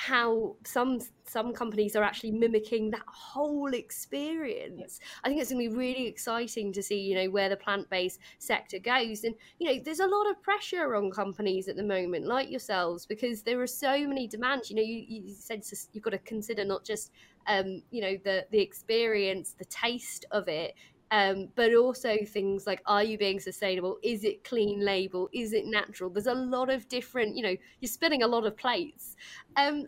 how 0.08 0.56
some 0.66 1.00
some 1.28 1.54
companies 1.54 1.96
are 1.96 2.04
actually 2.04 2.32
mimicking 2.32 2.90
that 2.90 3.04
whole 3.06 3.72
experience. 3.72 5.00
I 5.24 5.28
think 5.28 5.40
it's 5.40 5.52
going 5.52 5.64
to 5.64 5.70
be 5.70 5.78
really 5.78 6.08
exciting 6.08 6.74
to 6.74 6.82
see, 6.82 7.00
you 7.00 7.14
know, 7.14 7.30
where 7.30 7.50
the 7.50 7.56
plant-based 7.56 8.20
sector 8.40 8.80
goes. 8.80 9.24
And 9.24 9.36
you 9.60 9.68
know, 9.68 9.80
there's 9.86 10.00
a 10.00 10.08
lot 10.08 10.28
of 10.28 10.42
pressure 10.42 10.96
on 10.96 11.12
companies 11.12 11.68
at 11.68 11.76
the 11.76 11.84
moment, 11.84 12.26
like 12.26 12.50
yourselves, 12.50 13.06
because 13.06 13.44
there 13.44 13.62
are 13.62 13.68
so 13.68 14.08
many 14.08 14.28
demands. 14.28 14.72
You 14.72 14.78
know, 14.78 14.82
you, 14.82 15.06
you 15.08 15.36
said 15.36 15.62
you've 15.94 16.04
got 16.04 16.12
to 16.12 16.18
consider 16.18 16.66
not 16.66 16.84
just 16.84 17.12
um, 17.46 17.84
you 17.92 18.02
know 18.02 18.18
the 18.24 18.48
the 18.50 18.60
experience, 18.60 19.56
the 19.58 19.66
taste 19.66 20.26
of 20.32 20.48
it, 20.48 20.74
um, 21.12 21.50
but 21.56 21.76
also 21.76 22.17
things 22.26 22.65
like 22.65 22.82
are 22.86 23.04
you 23.04 23.17
being 23.17 23.39
sustainable 23.39 23.97
is 24.02 24.24
it 24.24 24.43
clean 24.43 24.80
label 24.84 25.30
is 25.34 25.54
it 25.54 25.65
natural 25.65 26.10
there's 26.10 26.28
a 26.28 26.34
lot 26.34 26.69
of 26.69 26.88
different 26.88 27.36
you 27.36 27.43
know 27.43 27.56
you're 27.80 27.89
spinning 27.89 28.24
a 28.24 28.28
lot 28.28 28.45
of 28.45 28.56
plates 28.58 29.15
um, 29.58 29.86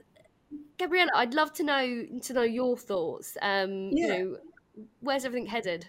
gabriela 0.77 1.09
i'd 1.15 1.33
love 1.33 1.53
to 1.53 1.63
know 1.63 2.05
to 2.21 2.33
know 2.33 2.43
your 2.43 2.77
thoughts 2.77 3.37
um, 3.41 3.89
yeah. 3.91 4.05
you 4.05 4.07
know 4.07 4.37
where's 4.99 5.25
everything 5.25 5.47
headed 5.47 5.87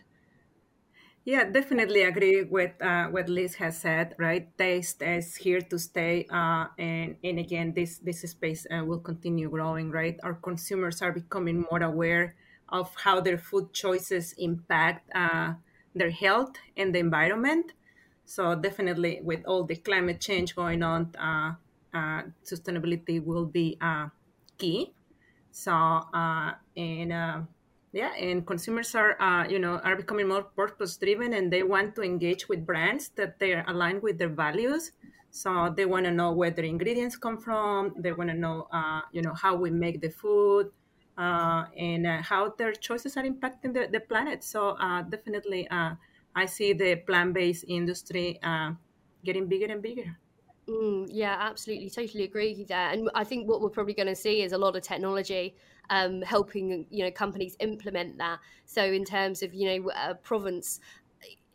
yeah, 1.27 1.45
definitely 1.45 2.03
agree 2.03 2.43
with 2.43 2.73
uh, 2.83 3.07
what 3.07 3.31
Liz 3.31 3.55
has 3.55 3.79
said. 3.79 4.15
Right, 4.19 4.47
taste 4.59 5.01
is 5.01 5.37
here 5.37 5.63
to 5.63 5.79
stay, 5.79 6.27
uh, 6.29 6.67
and 6.79 7.17
and 7.25 7.39
again, 7.39 7.73
this 7.73 7.97
this 7.97 8.21
space 8.29 8.67
uh, 8.69 8.85
will 8.85 9.01
continue 9.01 9.49
growing. 9.49 9.91
Right, 9.91 10.21
our 10.23 10.35
consumers 10.35 11.01
are 11.01 11.13
becoming 11.13 11.65
more 11.71 11.81
aware 11.83 12.37
of 12.75 12.91
how 13.05 13.21
their 13.21 13.39
food 13.39 13.73
choices 13.73 14.35
impact 14.37 15.09
uh, 15.15 15.55
their 15.95 16.11
health 16.11 16.59
and 16.77 16.93
the 16.93 16.99
environment. 16.99 17.73
So 18.27 18.57
definitely, 18.57 19.21
with 19.23 19.47
all 19.47 19.63
the 19.63 19.77
climate 19.77 20.21
change 20.21 20.57
going 20.57 20.83
on, 20.83 21.15
uh, 21.15 21.55
uh, 21.97 22.23
sustainability 22.43 23.25
will 23.25 23.47
be 23.47 23.79
uh, 23.81 24.09
key. 24.59 24.93
So 25.53 25.73
uh, 25.73 26.53
and 26.77 27.13
uh, 27.13 27.41
yeah, 27.93 28.13
and 28.19 28.45
consumers 28.45 28.93
are 28.97 29.47
you 29.49 29.61
know 29.61 29.79
are 29.87 29.95
becoming 29.95 30.27
more 30.27 30.43
purpose 30.43 30.97
driven, 30.97 31.33
and 31.35 31.53
they 31.53 31.63
want 31.63 31.95
to 31.95 32.03
engage 32.03 32.49
with 32.49 32.67
brands 32.67 33.11
that 33.15 33.39
they 33.39 33.55
are 33.55 33.65
aligned 33.69 34.03
with 34.03 34.19
their 34.19 34.35
values. 34.35 34.91
So 35.31 35.73
they 35.77 35.87
want 35.87 36.07
to 36.07 36.11
know 36.11 36.33
where 36.33 36.51
their 36.51 36.65
ingredients 36.65 37.17
come 37.17 37.39
from. 37.39 37.95
They 37.99 38.13
want 38.13 38.31
to 38.31 38.37
know, 38.37 38.67
you 39.13 39.23
know, 39.23 39.35
how 39.35 39.55
we 39.55 39.71
make 39.71 40.01
the 40.01 40.11
food, 40.11 40.71
uh, 41.17 41.65
and 41.77 42.07
uh, 42.07 42.23
how 42.23 42.51
their 42.59 42.73
choices 42.73 43.17
are 43.17 43.25
impacting 43.25 43.73
the, 43.73 43.89
the 43.91 44.01
planet. 44.01 44.43
So 44.45 44.71
uh, 44.71 45.03
definitely, 45.03 45.69
uh, 45.69 45.95
I 46.35 46.47
see 46.47 46.73
the 46.73 46.97
plant-based 46.97 47.65
industry 47.69 48.39
uh, 48.43 48.73
getting 49.25 49.47
bigger 49.47 49.73
and 49.73 49.83
bigger. 49.83 50.17
Mm, 50.69 51.09
yeah, 51.11 51.37
absolutely, 51.39 51.91
totally 51.91 52.25
agree 52.25 52.55
with 52.57 52.69
that. 52.69 52.95
And 52.95 53.11
I 53.15 53.23
think 53.23 53.49
what 53.49 53.61
we're 53.61 53.69
probably 53.69 53.95
going 53.95 54.09
to 54.09 54.17
see 54.17 54.43
is 54.43 54.53
a 54.53 54.59
lot 54.59 54.77
of 54.77 54.83
technology 54.83 55.55
um, 55.91 56.23
helping 56.23 56.87
you 56.91 57.05
know 57.05 57.11
companies 57.11 57.57
implement 57.61 58.17
that. 58.19 58.39
So 58.65 58.83
in 58.83 59.05
terms 59.05 59.43
of 59.43 59.53
you 59.53 59.83
know 59.83 60.15
provenance 60.23 60.81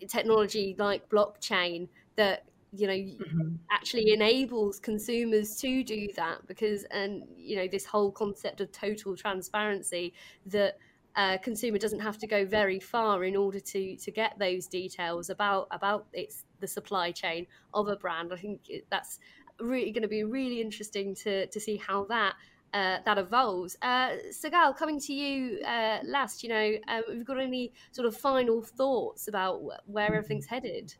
technology 0.08 0.76
like 0.78 1.10
blockchain 1.10 1.90
that 2.16 2.46
you 2.72 2.88
know 2.88 2.94
mm-hmm. 2.94 3.56
actually 3.72 4.12
enables 4.14 4.80
consumers 4.80 5.56
to 5.56 5.84
do 5.84 6.08
that 6.16 6.46
because 6.48 6.84
and 6.92 7.24
you 7.36 7.56
know 7.56 7.68
this 7.68 7.86
whole 7.86 8.12
concept 8.12 8.62
of 8.62 8.72
total 8.72 9.16
transparency 9.16 10.14
that 10.46 10.78
a 11.18 11.40
consumer 11.40 11.78
doesn't 11.78 12.00
have 12.00 12.18
to 12.18 12.28
go 12.28 12.46
very 12.46 12.80
far 12.80 13.24
in 13.24 13.36
order 13.36 13.60
to 13.60 13.96
to 13.98 14.12
get 14.12 14.38
those 14.38 14.68
details 14.68 15.30
about 15.30 15.68
about 15.72 16.06
its 16.14 16.46
the 16.60 16.68
supply 16.68 17.12
chain 17.12 17.48
of 17.74 17.88
a 17.88 17.96
brand 17.96 18.32
i 18.32 18.36
think 18.36 18.62
that's 18.92 19.20
really 19.60 19.92
going 19.92 20.04
to 20.04 20.08
be 20.08 20.24
really 20.24 20.62
interesting 20.62 21.16
to 21.16 21.48
to 21.48 21.60
see 21.60 21.78
how 21.78 22.06
that 22.06 22.36
uh, 22.74 22.98
that 23.04 23.18
evolves. 23.18 23.76
Uh, 23.82 24.12
Sigal, 24.32 24.78
coming 24.78 25.00
to 25.00 25.14
you 25.14 25.60
uh, 25.66 26.00
last, 26.04 26.44
you 26.44 26.50
know, 26.50 26.74
um, 26.88 27.04
have 27.08 27.18
you 27.18 27.24
got 27.24 27.40
any 27.40 27.74
sort 27.92 28.08
of 28.08 28.16
final 28.16 28.62
thoughts 28.62 29.28
about 29.28 29.60
where 29.88 30.14
everything's 30.14 30.46
headed? 30.46 30.94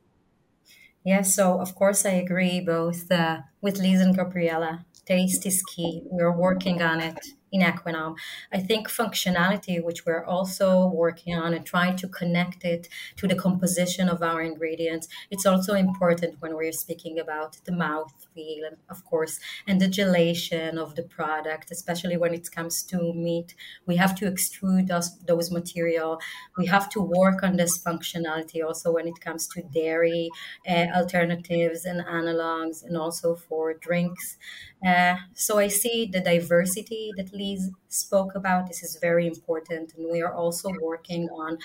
Yes, 1.04 1.36
so 1.36 1.60
of 1.60 1.76
course 1.76 2.06
I 2.06 2.12
agree 2.12 2.62
both 2.62 3.12
uh, 3.12 3.42
with 3.62 3.80
Liz 3.80 4.00
and 4.00 4.16
Gabriela. 4.16 4.86
Taste 5.06 5.46
is 5.46 5.62
key. 5.76 6.04
We're 6.06 6.32
working 6.36 6.82
on 6.82 7.02
it. 7.02 7.20
In 7.52 7.62
Equinom. 7.62 8.16
I 8.52 8.60
think 8.60 8.88
functionality, 8.88 9.84
which 9.84 10.06
we're 10.06 10.26
also 10.26 10.88
working 10.88 11.36
on 11.36 11.54
and 11.54 11.66
trying 11.66 11.96
to 11.98 12.08
connect 12.08 12.64
it 12.64 12.88
to 13.18 13.28
the 13.28 13.36
composition 13.36 14.10
of 14.10 14.22
our 14.22 14.42
ingredients, 14.42 15.08
it's 15.32 15.46
also 15.46 15.74
important 15.74 16.42
when 16.42 16.56
we're 16.56 16.72
speaking 16.72 17.20
about 17.20 17.58
the 17.66 17.72
mouth 17.72 18.14
feel, 18.34 18.70
of 18.90 19.04
course, 19.06 19.40
and 19.68 19.80
the 19.80 19.88
gelation 19.88 20.78
of 20.78 20.96
the 20.96 21.04
product, 21.04 21.72
especially 21.72 22.18
when 22.18 22.34
it 22.34 22.52
comes 22.52 22.84
to 22.84 23.14
meat. 23.14 23.56
We 23.86 23.96
have 23.98 24.16
to 24.16 24.26
extrude 24.26 24.88
those, 24.88 25.18
those 25.20 25.52
material. 25.52 26.20
We 26.58 26.68
have 26.68 26.90
to 26.90 27.02
work 27.02 27.44
on 27.44 27.58
this 27.58 27.78
functionality 27.78 28.64
also 28.66 28.92
when 28.92 29.08
it 29.08 29.20
comes 29.20 29.48
to 29.48 29.62
dairy 29.62 30.30
uh, 30.68 30.88
alternatives 30.96 31.86
and 31.86 32.02
analogs, 32.06 32.84
and 32.84 32.98
also 32.98 33.36
for 33.36 33.74
drinks. 33.74 34.38
Uh, 34.86 35.16
so 35.34 35.58
I 35.60 35.68
see 35.68 36.06
the 36.12 36.22
diversity 36.22 37.12
that 37.18 37.34
Liz 37.34 37.72
spoke 37.90 38.34
about. 38.36 38.68
This 38.68 38.82
is 38.84 38.98
very 39.02 39.28
important, 39.28 39.94
and 39.96 40.10
we 40.12 40.22
are 40.22 40.34
also 40.34 40.72
working 40.82 41.28
on 41.30 41.58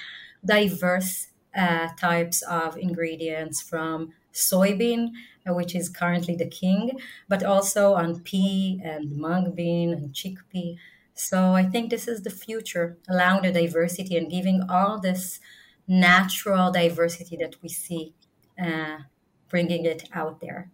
diverse 0.45 1.29
uh, 1.57 1.89
types 1.99 2.43
of 2.43 2.77
ingredients 2.77 3.63
from 3.63 4.13
soybean, 4.33 5.11
uh, 5.49 5.55
which 5.55 5.75
is 5.77 5.89
currently 5.89 6.35
the 6.35 6.49
king, 6.49 6.99
but 7.29 7.45
also 7.45 7.95
on 7.95 8.21
pea 8.21 8.81
and 8.83 9.17
mung 9.17 9.53
bean 9.53 9.93
and 9.93 10.13
chickpea. 10.13 10.77
So 11.15 11.53
I 11.53 11.65
think 11.65 11.91
this 11.91 12.09
is 12.09 12.23
the 12.23 12.31
future, 12.31 12.97
allowing 13.09 13.43
the 13.43 13.53
diversity 13.53 14.17
and 14.17 14.29
giving 14.31 14.63
all 14.69 14.99
this 14.99 15.39
natural 15.87 16.73
diversity 16.73 17.37
that 17.37 17.63
we 17.63 17.69
see, 17.69 18.15
uh, 18.61 18.99
bringing 19.49 19.85
it 19.85 20.09
out 20.13 20.41
there. 20.41 20.71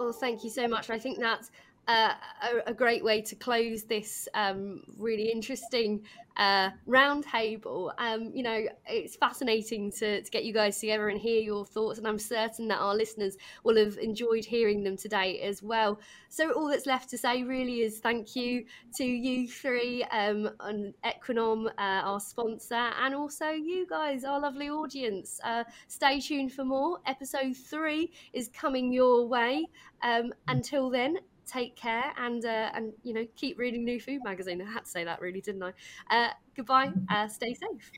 Well, 0.00 0.12
thank 0.12 0.42
you 0.44 0.48
so 0.48 0.66
much. 0.66 0.88
I 0.88 0.98
think 0.98 1.18
that's 1.18 1.50
uh, 1.88 2.14
a, 2.42 2.70
a, 2.70 2.74
great 2.74 3.02
way 3.02 3.20
to 3.20 3.34
close 3.34 3.84
this 3.84 4.28
um, 4.34 4.82
really 4.96 5.30
interesting 5.30 6.02
uh, 6.36 6.70
roundtable. 6.88 7.92
Um, 7.98 8.30
you 8.34 8.42
know, 8.42 8.66
it's 8.86 9.16
fascinating 9.16 9.90
to, 9.92 10.22
to 10.22 10.30
get 10.30 10.44
you 10.44 10.52
guys 10.52 10.78
together 10.78 11.08
and 11.08 11.20
hear 11.20 11.40
your 11.40 11.66
thoughts, 11.66 11.98
and 11.98 12.06
I'm 12.06 12.18
certain 12.18 12.68
that 12.68 12.78
our 12.78 12.94
listeners 12.94 13.36
will 13.64 13.76
have 13.76 13.98
enjoyed 13.98 14.44
hearing 14.44 14.84
them 14.84 14.96
today 14.96 15.40
as 15.40 15.62
well. 15.62 16.00
So, 16.28 16.52
all 16.52 16.68
that's 16.68 16.86
left 16.86 17.10
to 17.10 17.18
say 17.18 17.42
really 17.42 17.80
is 17.80 17.98
thank 17.98 18.36
you 18.36 18.64
to 18.96 19.04
you 19.04 19.48
three 19.48 20.04
um, 20.04 20.50
on 20.60 20.94
Equinom, 21.04 21.66
uh, 21.66 21.72
our 21.78 22.20
sponsor, 22.20 22.90
and 23.02 23.14
also 23.14 23.50
you 23.50 23.86
guys, 23.86 24.24
our 24.24 24.40
lovely 24.40 24.70
audience. 24.70 25.40
Uh, 25.42 25.64
stay 25.88 26.20
tuned 26.20 26.52
for 26.52 26.64
more. 26.64 26.98
Episode 27.06 27.56
three 27.56 28.12
is 28.32 28.48
coming 28.48 28.92
your 28.92 29.26
way. 29.26 29.66
Um, 30.02 30.32
until 30.48 30.88
then, 30.88 31.18
take 31.50 31.76
care 31.76 32.12
and 32.16 32.44
uh, 32.44 32.70
and 32.74 32.92
you 33.02 33.12
know 33.14 33.26
keep 33.36 33.58
reading 33.58 33.84
New 33.84 34.00
Food 34.00 34.22
magazine. 34.24 34.62
I 34.62 34.70
had 34.70 34.84
to 34.84 34.90
say 34.90 35.04
that 35.04 35.20
really, 35.20 35.40
didn't 35.40 35.62
I? 35.62 35.72
Uh, 36.10 36.30
goodbye. 36.56 36.92
Uh, 37.08 37.28
stay 37.28 37.54
safe. 37.54 37.90